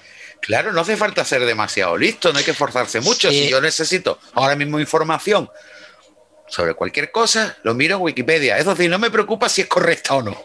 [0.41, 3.31] Claro, no hace falta ser demasiado listo, no hay que esforzarse mucho.
[3.31, 3.45] Sí.
[3.45, 5.51] Si yo necesito ahora mismo información
[6.49, 8.59] sobre cualquier cosa, lo miro en Wikipedia.
[8.59, 10.45] Es decir, no me preocupa si es correcta o no.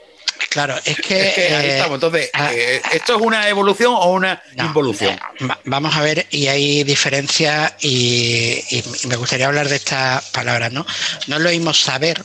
[0.50, 1.28] Claro, es que...
[1.30, 1.96] Es que ahí eh, estamos.
[1.96, 5.14] Entonces, ah, eh, ¿esto es una evolución o una No, involución?
[5.40, 10.30] eh, va- vamos a ver, y hay diferencias, y, y me gustaría hablar de estas
[10.32, 10.86] palabras, ¿no?
[11.28, 12.24] No es lo mismo saber,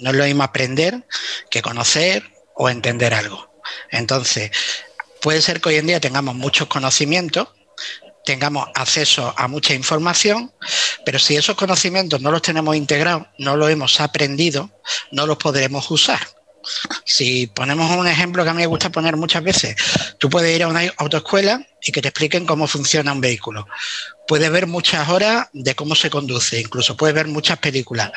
[0.00, 1.04] no es lo mismo aprender
[1.50, 2.22] que conocer
[2.54, 3.50] o entender algo.
[3.90, 4.50] Entonces,
[5.20, 7.48] puede ser que hoy en día tengamos muchos conocimientos,
[8.24, 10.52] tengamos acceso a mucha información,
[11.04, 14.70] pero si esos conocimientos no los tenemos integrados, no los hemos aprendido,
[15.12, 16.20] no los podremos usar.
[17.04, 19.76] Si ponemos un ejemplo que a mí me gusta poner muchas veces,
[20.18, 23.66] tú puedes ir a una autoescuela y que te expliquen cómo funciona un vehículo.
[24.26, 28.10] Puedes ver muchas horas de cómo se conduce, incluso puedes ver muchas películas.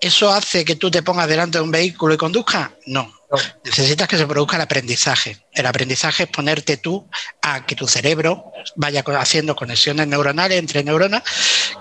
[0.00, 2.70] ¿Eso hace que tú te pongas delante de un vehículo y conduzcas?
[2.86, 3.12] No.
[3.30, 3.38] No.
[3.64, 5.36] Necesitas que se produzca el aprendizaje.
[5.52, 7.06] El aprendizaje es ponerte tú
[7.42, 11.22] a que tu cerebro vaya haciendo conexiones neuronales entre neuronas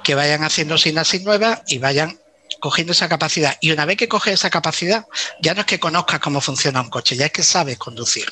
[0.03, 2.19] que vayan haciendo sinapsis nuevas y vayan
[2.59, 3.57] cogiendo esa capacidad.
[3.61, 5.05] Y una vez que coges esa capacidad,
[5.41, 8.25] ya no es que conozcas cómo funciona un coche, ya es que sabes conducir.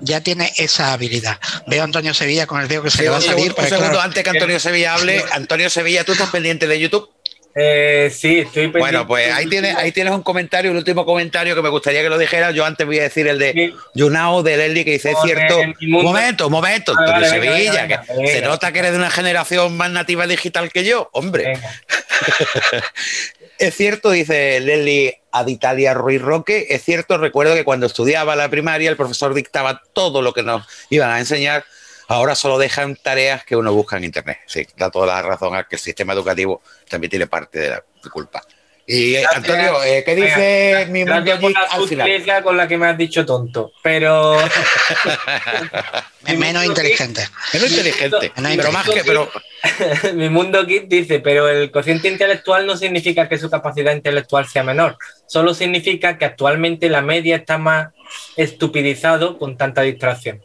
[0.00, 1.38] Ya tienes esa habilidad.
[1.66, 3.50] Veo a Antonio Sevilla con el dedo que se Sí, le va a un salir.
[3.56, 5.24] un segundo claro, antes que Antonio Sevilla hable.
[5.32, 7.10] Antonio Sevilla, ¿tú estás pendiente de YouTube?
[7.58, 8.78] Eh, sí, estoy pendiente.
[8.80, 12.10] Bueno, pues ahí tienes, ahí tienes un comentario, el último comentario que me gustaría que
[12.10, 12.54] lo dijeras.
[12.54, 13.74] Yo antes voy a decir el de Sí.
[13.98, 15.62] Junao de Leslie que dice, es cierto.
[15.80, 18.98] mundo- Momento, momento, Vale, Antonio venga, Sevilla, venga, que venga, se nota que eres de
[18.98, 21.58] una generación más nativa digital que yo, hombre.
[23.58, 28.90] Es cierto, dice Leslie Aditalia Ruiz Roque, es cierto, recuerdo que cuando estudiaba la primaria
[28.90, 31.64] el profesor dictaba todo lo que nos iban a enseñar,
[32.06, 34.40] ahora solo dejan tareas que uno busca en internet.
[34.46, 37.84] Sí, da toda la razón a que el sistema educativo también tiene parte de la
[38.12, 38.42] culpa.
[38.88, 39.36] Y eh, Gracias.
[39.36, 42.42] Antonio, eh, ¿qué dice Venga, mi mundo Gracias por geek la al final?
[42.44, 43.72] con la que me has dicho tonto.
[43.82, 44.38] Pero.
[46.26, 47.26] es menos inteligente.
[47.52, 49.28] Menos inteligente, Menos pero más que, pero
[50.14, 54.62] Mi mundo geek dice, pero el cociente intelectual no significa que su capacidad intelectual sea
[54.62, 54.96] menor.
[55.26, 57.88] Solo significa que actualmente la media está más
[58.36, 60.40] estupidizado con tanta distracción.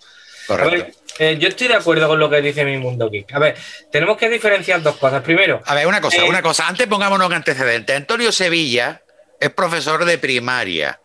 [0.45, 0.71] A correcto.
[0.71, 3.33] ver, eh, yo estoy de acuerdo con lo que dice mi mundo geek.
[3.33, 3.57] A ver,
[3.91, 5.21] tenemos que diferenciar dos cosas.
[5.23, 5.61] Primero.
[5.65, 6.67] A ver, una cosa, eh, una cosa.
[6.67, 7.95] Antes pongámonos en antecedentes.
[7.95, 9.01] Antonio Sevilla
[9.39, 10.99] es profesor de primaria.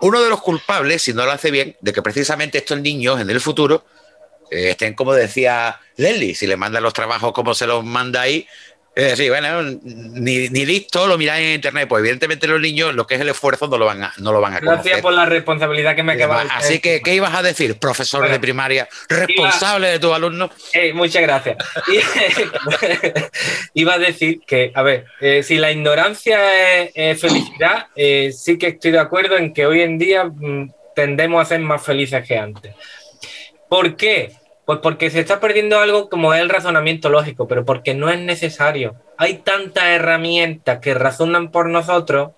[0.00, 3.28] Uno de los culpables, si no lo hace bien, de que precisamente estos niños en
[3.30, 3.84] el futuro
[4.50, 8.46] eh, estén, como decía Leslie, si le mandan los trabajos como se los manda ahí,
[9.00, 11.88] es decir, bueno, ni, ni, listo, lo miráis en internet.
[11.88, 14.42] Pues evidentemente los niños, lo que es el esfuerzo, no lo van a, no lo
[14.42, 15.02] van a Gracias conocer.
[15.02, 18.34] por la responsabilidad que me acabas de Así que, ¿qué ibas a decir, profesor bueno,
[18.34, 20.50] de primaria, responsable iba, de tus alumnos?
[20.74, 21.56] Eh, muchas gracias.
[23.74, 28.58] iba a decir que, a ver, eh, si la ignorancia es, es felicidad, eh, sí
[28.58, 32.22] que estoy de acuerdo en que hoy en día mmm, tendemos a ser más felices
[32.26, 32.74] que antes.
[33.68, 34.32] ¿Por qué?
[34.70, 38.20] Pues porque se está perdiendo algo como es el razonamiento lógico, pero porque no es
[38.20, 38.94] necesario.
[39.16, 42.30] Hay tantas herramientas que razonan por nosotros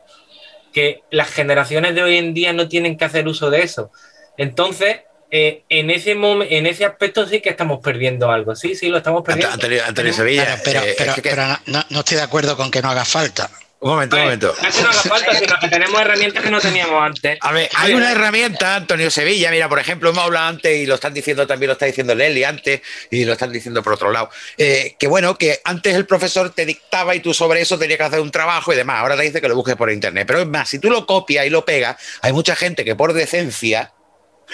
[0.72, 3.90] que las generaciones de hoy en día no tienen que hacer uso de eso.
[4.38, 8.56] Entonces, eh, en, ese en ese aspecto sí que estamos perdiendo algo.
[8.56, 9.52] Sí, sí, lo estamos perdiendo.
[9.52, 10.58] Antonio, Antonio Sevilla.
[10.64, 13.04] Pero, eh, pero, es que- pero no, no estoy de acuerdo con que no haga
[13.04, 13.50] falta.
[13.82, 14.54] Un momento, un momento.
[14.54, 17.36] Que no haga falta, sino que tenemos herramientas que no teníamos antes.
[17.40, 20.94] A ver, hay una herramienta, Antonio Sevilla, mira, por ejemplo, hemos hablado antes y lo
[20.94, 22.80] están diciendo también, lo está diciendo Leli antes
[23.10, 26.64] y lo están diciendo por otro lado, eh, que bueno, que antes el profesor te
[26.64, 29.40] dictaba y tú sobre eso tenías que hacer un trabajo y demás, ahora te dice
[29.40, 31.96] que lo busques por internet, pero es más, si tú lo copias y lo pegas,
[32.20, 33.92] hay mucha gente que por decencia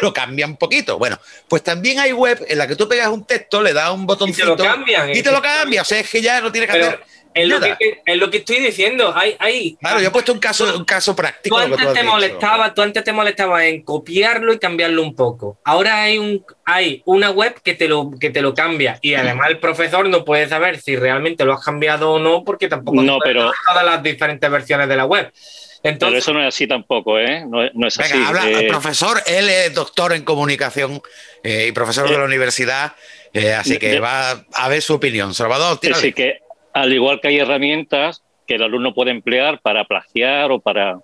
[0.00, 0.96] lo cambia un poquito.
[0.96, 1.18] Bueno,
[1.48, 4.56] pues también hay web en la que tú pegas un texto, le das un botoncito
[4.56, 7.17] cambian, y te lo cambia, o sea, es que ya no tienes que Pero hacer
[7.42, 9.12] es lo, que, es lo que estoy diciendo.
[9.14, 11.58] Hay, hay, Claro, yo he puesto un caso, un caso práctico.
[11.58, 15.58] antes tú has te molestaba, tú antes te molestaba en copiarlo y cambiarlo un poco.
[15.64, 19.48] Ahora hay un hay una web que te lo que te lo cambia y además
[19.50, 23.18] el profesor no puede saber si realmente lo has cambiado o no porque tampoco No,
[23.24, 25.32] pero- todas las diferentes versiones de la web.
[25.80, 27.44] Pero Entonces, eso no es así tampoco, ¿eh?
[27.46, 28.12] No, es- no es así.
[28.12, 31.00] Venga, habla, Eh, profesor, él es doctor en comunicación
[31.44, 32.94] eh, y profesor de la universidad,
[33.32, 35.34] eh, así que de- va a ver su opinión.
[35.34, 35.98] Salvador, tírale.
[36.02, 36.38] decir, que
[36.82, 41.00] al igual que hay herramientas que el alumno puede emplear para plagiar o para...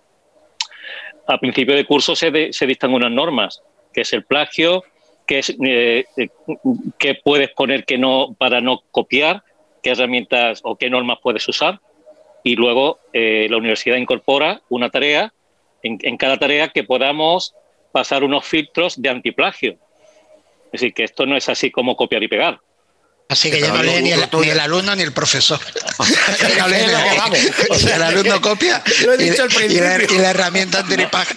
[1.27, 3.63] A principio de curso se, se dictan unas normas,
[3.93, 4.85] que es el plagio,
[5.27, 6.29] que eh, eh,
[6.99, 9.43] que puedes poner que no para no copiar,
[9.83, 11.81] qué herramientas o qué normas puedes usar,
[12.45, 15.33] y luego eh, la universidad incorpora una tarea,
[15.83, 17.55] en, en cada tarea que podamos
[17.91, 19.73] pasar unos filtros de antiplagio.
[20.67, 22.61] Es decir, que esto no es así como copiar y pegar.
[23.27, 25.59] Así que ya no lee ni el, ni el alumno ni el profesor.
[26.59, 26.85] no lee.
[27.71, 30.17] O sea, el alumno copia Lo he y, dicho y la, principio.
[30.17, 30.85] y la herramienta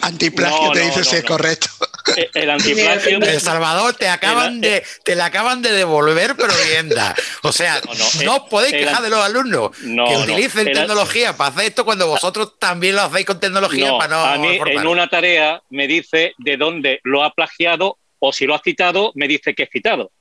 [0.02, 1.28] antiplagio No, te dice no, si es no.
[1.30, 1.68] correcto.
[2.16, 3.20] Eh, El antiplagio...
[3.20, 7.16] El Salvador, te acaban de, te la acaban de devolver, pero bien da.
[7.44, 10.20] O sea, No, no, no, os podéis el- quejar de los alumnos No, que no,
[10.20, 14.16] utilicen el- tecnología para hacer esto cuando vosotros también lo hacéis con tecnología No, para
[14.16, 14.24] no.
[14.26, 18.56] a mí en una tarea me dice de dónde lo ha plagiado o si lo
[18.56, 20.12] ha citado, me dice que es citado.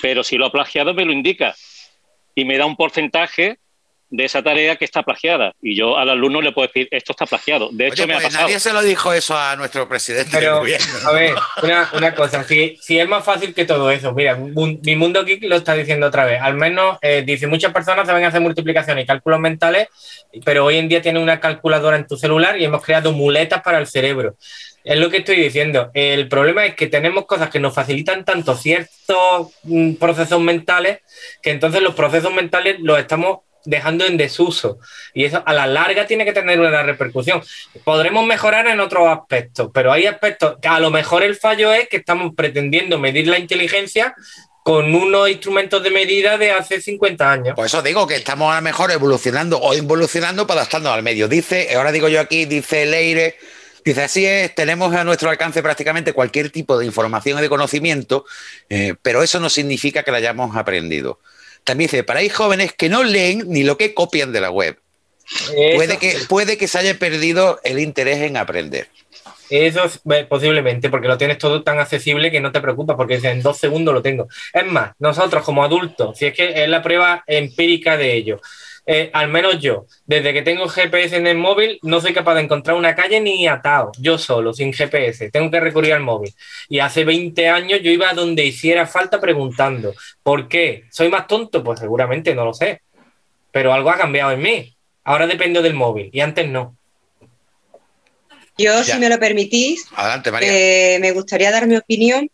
[0.00, 1.54] Pero si lo ha plagiado, me lo indica.
[2.34, 3.58] Y me da un porcentaje
[4.10, 5.52] de esa tarea que está plagiada.
[5.60, 7.68] Y yo al alumno le puedo decir, esto está plagiado.
[7.72, 8.44] De hecho, Oye, me ha pues pasado.
[8.46, 10.86] nadie se lo dijo eso a nuestro presidente del Pero, gobierno.
[11.04, 14.96] a ver, una, una cosa, si, si es más fácil que todo eso, mira, mi
[14.96, 18.40] mundo geek lo está diciendo otra vez, al menos eh, dice, muchas personas saben hacer
[18.40, 19.88] multiplicación y cálculos mentales,
[20.44, 23.78] pero hoy en día tienen una calculadora en tu celular y hemos creado muletas para
[23.78, 24.36] el cerebro.
[24.84, 25.90] Es lo que estoy diciendo.
[25.94, 30.98] El problema es que tenemos cosas que nos facilitan tanto ciertos mm, procesos mentales
[31.42, 34.78] que entonces los procesos mentales los estamos dejando en desuso.
[35.12, 37.42] Y eso a la larga tiene que tener una repercusión.
[37.84, 41.88] Podremos mejorar en otros aspectos, pero hay aspectos que a lo mejor el fallo es
[41.88, 44.14] que estamos pretendiendo medir la inteligencia
[44.64, 47.54] con unos instrumentos de medida de hace 50 años.
[47.54, 51.28] Por eso digo que estamos a lo mejor evolucionando o involucionando para adaptarnos al medio.
[51.28, 53.36] Dice, ahora digo yo aquí, dice Leire,
[53.84, 58.24] dice así es, tenemos a nuestro alcance prácticamente cualquier tipo de información y de conocimiento,
[58.70, 61.20] eh, pero eso no significa que la hayamos aprendido.
[61.64, 64.78] También dice, para hay jóvenes que no leen ni lo que copian de la web.
[65.74, 68.88] Puede que, puede que se haya perdido el interés en aprender.
[69.50, 73.42] Eso es, posiblemente, porque lo tienes todo tan accesible que no te preocupa, porque en
[73.42, 74.28] dos segundos lo tengo.
[74.52, 78.40] Es más, nosotros como adultos, si es que es la prueba empírica de ello,
[78.86, 82.42] eh, al menos yo, desde que tengo GPS en el móvil, no soy capaz de
[82.42, 86.34] encontrar una calle ni atado, yo solo, sin GPS, tengo que recurrir al móvil.
[86.68, 90.84] Y hace 20 años yo iba a donde hiciera falta preguntando, ¿por qué?
[90.90, 91.64] ¿Soy más tonto?
[91.64, 92.82] Pues seguramente no lo sé,
[93.52, 94.76] pero algo ha cambiado en mí.
[95.04, 96.76] Ahora dependo del móvil y antes no.
[98.56, 98.84] Yo, Ya.
[98.84, 100.48] si me lo permitís, Adelante, María.
[100.52, 102.30] eh, me gustaría dar mi opinión.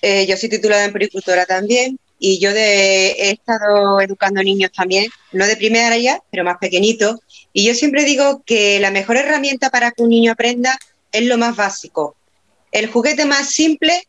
[0.00, 5.44] Eh, yo soy titulada en pericultora también y yo he estado educando niños también, no
[5.44, 7.16] de primera ya, pero más pequeñitos.
[7.52, 10.78] Y yo siempre digo que la mejor herramienta para que un niño aprenda
[11.10, 12.14] es lo más básico.
[12.70, 14.06] El juguete más simple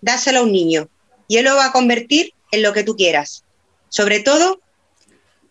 [0.00, 0.88] dáselo a un niño
[1.28, 3.44] y él lo va a convertir en lo que tú quieras.
[3.90, 4.62] Sobre todo,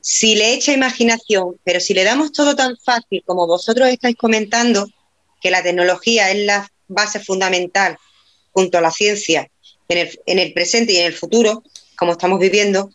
[0.02, 4.90] si le echa imaginación, pero si le damos todo tan fácil como vosotros estáis comentando,
[5.40, 8.00] que la tecnología es la base fundamental
[8.52, 9.48] junto a la ciencia
[9.92, 11.64] en el, en el presente y en el futuro,
[11.98, 12.92] como estamos viviendo,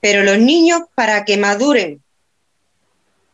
[0.00, 2.02] pero los niños para que maduren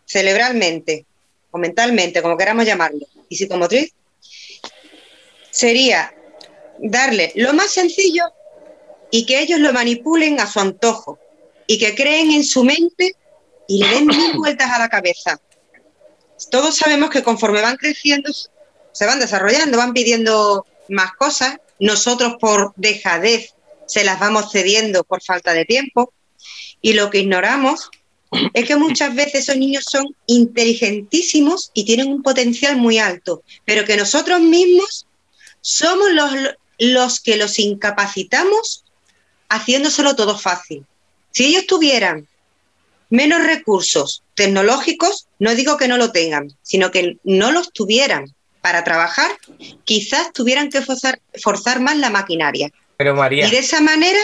[0.06, 1.04] cerebralmente
[1.50, 3.92] o mentalmente, como queramos llamarlo, y psicomotriz,
[5.50, 6.14] sería
[6.78, 8.24] darle lo más sencillo
[9.10, 11.18] y que ellos lo manipulen a su antojo
[11.66, 13.14] y que creen en su mente
[13.68, 15.40] y le den mil vueltas a la cabeza.
[16.50, 18.30] Todos sabemos que conforme van creciendo,
[18.92, 21.58] se van desarrollando, van pidiendo más cosas.
[21.78, 23.54] Nosotros por dejadez
[23.86, 26.12] se las vamos cediendo por falta de tiempo.
[26.82, 27.90] Y lo que ignoramos
[28.52, 33.84] es que muchas veces esos niños son inteligentísimos y tienen un potencial muy alto, pero
[33.84, 35.06] que nosotros mismos
[35.60, 36.30] somos los,
[36.78, 38.84] los que los incapacitamos
[39.48, 40.84] haciéndoselo todo fácil.
[41.30, 42.28] Si ellos tuvieran
[43.10, 48.34] menos recursos tecnológicos, no digo que no lo tengan, sino que no los tuvieran
[48.66, 49.30] para trabajar,
[49.84, 52.68] quizás tuvieran que forzar, forzar más la maquinaria.
[52.96, 53.46] Pero María.
[53.46, 54.18] Y de esa manera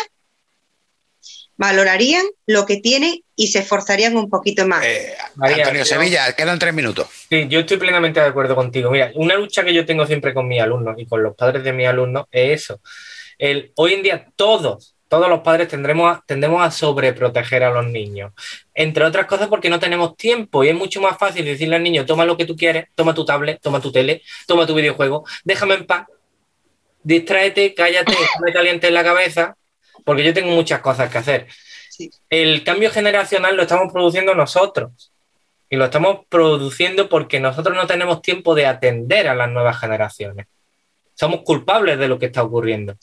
[1.57, 4.85] valorarían lo que tienen y se esforzarían un poquito más.
[4.85, 7.07] Eh, María, Antonio yo- Sevilla, quedan tres minutos.
[7.31, 8.91] Sí, yo estoy plenamente de acuerdo contigo.
[8.91, 11.73] Mira, una lucha que yo tengo siempre con mis alumnos y con los padres de
[11.73, 12.81] mis alumnos es eso.
[13.39, 17.85] El, hoy en día todos, todos los padres tendremos a- tendemos a sobreproteger a los
[17.87, 18.33] niños.
[18.73, 22.07] Entre otras cosas porque no tenemos tiempo y es mucho más fácil decirle al niño,
[22.07, 25.75] toma lo que tú quieres, toma tu tablet, toma tu tele, toma tu videojuego, déjame
[25.75, 26.07] en paz,
[27.03, 29.55] distráete, cállate, me caliente en la cabeza,
[30.03, 31.47] porque yo tengo muchas cosas que hacer.
[31.91, 32.11] Sí.
[32.31, 35.13] El cambio generacional lo estamos produciendo nosotros.
[35.69, 40.47] Y lo estamos produciendo porque nosotros no tenemos tiempo de atender a las nuevas generaciones.
[41.15, 42.95] Somos culpables de lo que está ocurriendo.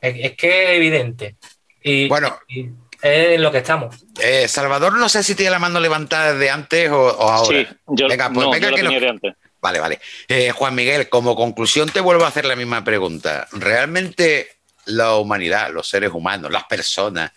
[0.00, 1.36] Es, es que es evidente.
[1.82, 2.38] Y, Bueno.
[2.48, 2.68] y
[3.02, 3.96] es en lo que estamos.
[4.20, 7.58] Eh, Salvador, no sé si tiene la mano levantada desde antes o, o ahora.
[7.60, 9.34] Sí, yo, Venga, pues no, venga yo la que tenía nos- de antes.
[9.62, 10.00] Vale, vale.
[10.28, 13.46] Eh, Juan Miguel, como conclusión te vuelvo a hacer la misma pregunta.
[13.52, 17.30] ¿Realmente la humanidad, los seres humanos, las personas,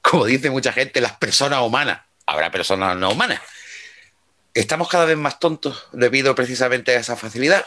[0.00, 3.40] como dice mucha gente, las personas humanas, habrá personas no humanas,
[4.54, 7.66] estamos cada vez más tontos debido precisamente a esa facilidad?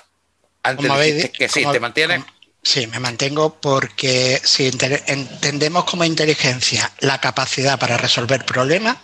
[0.64, 2.24] Antes dijiste di- que sí, ¿te mantienes?
[2.24, 8.98] como- Sí, me mantengo porque si entendemos como inteligencia la capacidad para resolver problemas,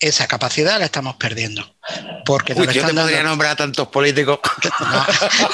[0.00, 1.76] esa capacidad la estamos perdiendo.
[2.24, 4.38] Porque Uy, yo te dando- podría nombrar a tantos políticos.
[4.80, 5.06] No,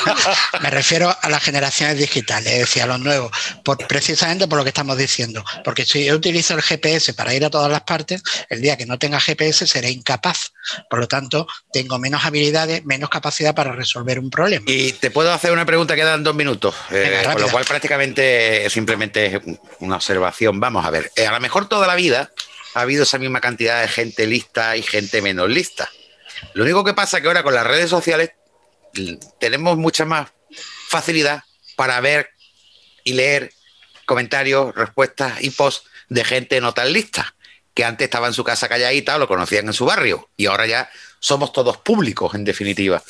[0.60, 3.30] me refiero a las generaciones digitales, es decir, a los nuevos,
[3.64, 5.44] por, precisamente por lo que estamos diciendo.
[5.64, 8.86] Porque si yo utilizo el GPS para ir a todas las partes, el día que
[8.86, 10.52] no tenga GPS seré incapaz.
[10.88, 14.64] Por lo tanto, tengo menos habilidades, menos capacidad para resolver un problema.
[14.68, 19.26] Y te puedo hacer una pregunta, quedan dos minutos, eh, con lo cual prácticamente simplemente
[19.26, 19.42] es
[19.80, 20.60] una observación.
[20.60, 22.30] Vamos a ver, eh, a lo mejor toda la vida
[22.76, 25.90] ha habido esa misma cantidad de gente lista y gente menos lista.
[26.52, 28.32] Lo único que pasa es que ahora con las redes sociales
[29.40, 30.28] tenemos mucha más
[30.86, 31.42] facilidad
[31.74, 32.28] para ver
[33.02, 33.50] y leer
[34.04, 37.34] comentarios, respuestas y posts de gente no tan lista,
[37.72, 40.66] que antes estaba en su casa calladita o lo conocían en su barrio y ahora
[40.66, 43.02] ya somos todos públicos en definitiva.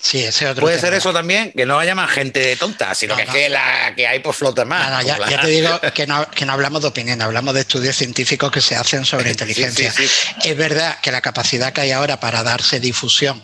[0.00, 0.88] Sí, ese es otro Puede tema.
[0.88, 3.32] ser eso también, que no haya más gente tonta, sino No, que no.
[3.32, 4.88] es que la que hay pues flota más.
[4.90, 7.96] No, no, ya, te digo que no, que no hablamos de opinión, hablamos de estudios
[7.96, 9.92] científicos que se hacen sobre Sí, inteligencia.
[9.92, 10.34] sí, sí.
[10.50, 13.42] Es verdad que la capacidad que hay ahora para darse difusión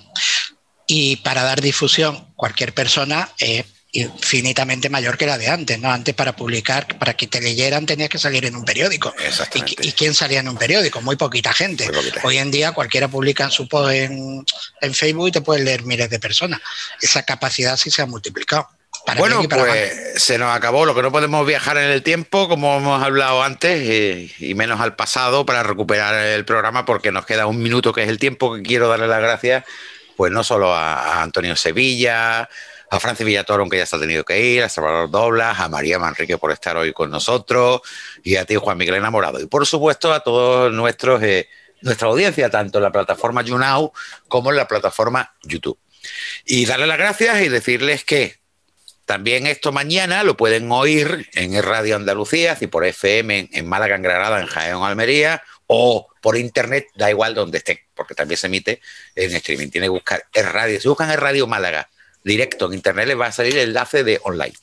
[0.86, 3.64] y para dar difusión cualquier persona es
[3.96, 5.88] infinitamente mayor que la de antes, ¿no?
[5.90, 9.14] Antes para publicar, para que te leyeran tenías que salir en un periódico.
[9.54, 11.00] ¿Y, y quién salía en un periódico?
[11.00, 11.86] Muy poquita gente.
[11.86, 14.44] Muy poquita Hoy en día cualquiera publica en su post en,
[14.80, 16.60] en Facebook y te pueden leer miles de personas.
[17.00, 18.68] Esa capacidad sí se ha multiplicado.
[19.06, 19.70] para Bueno, para mal.
[19.70, 20.86] pues se nos acabó.
[20.86, 24.96] Lo que no podemos viajar en el tiempo, como hemos hablado antes, y menos al
[24.96, 28.62] pasado para recuperar el programa, porque nos queda un minuto, que es el tiempo que
[28.62, 29.64] quiero darle las gracias,
[30.16, 32.48] pues no solo a, a Antonio Sevilla,
[32.94, 35.98] a Francis Villatoro, aunque ya se ha tenido que ir, a Salvador Doblas, a María
[35.98, 37.80] Manrique por estar hoy con nosotros,
[38.22, 39.40] y a ti, Juan Miguel Enamorado.
[39.40, 41.48] Y por supuesto a todos nuestros, eh,
[41.80, 43.92] nuestra audiencia, tanto en la plataforma YouNow
[44.28, 45.78] como en la plataforma YouTube.
[46.44, 48.36] Y darle las gracias y decirles que
[49.06, 54.02] también esto mañana lo pueden oír en Radio Andalucía, si por FM en, Málaga, en
[54.02, 58.80] Granada, en Jaén Almería, o por internet, da igual donde esté, porque también se emite
[59.14, 59.68] en streaming.
[59.68, 60.80] Tiene que buscar el radio.
[60.80, 61.88] Si buscan el Radio Málaga
[62.24, 64.54] directo en internet, les va a salir el enlace de online.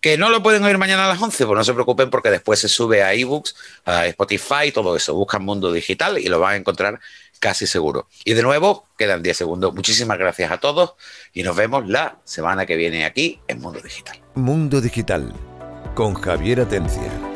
[0.00, 2.60] Que no lo pueden oír mañana a las 11, pues no se preocupen porque después
[2.60, 5.14] se sube a ebooks, a Spotify, todo eso.
[5.14, 7.00] Buscan Mundo Digital y lo van a encontrar
[7.40, 8.08] casi seguro.
[8.24, 9.74] Y de nuevo, quedan 10 segundos.
[9.74, 10.94] Muchísimas gracias a todos
[11.32, 14.20] y nos vemos la semana que viene aquí en Mundo Digital.
[14.34, 15.32] Mundo Digital
[15.94, 17.33] con Javier Atencia.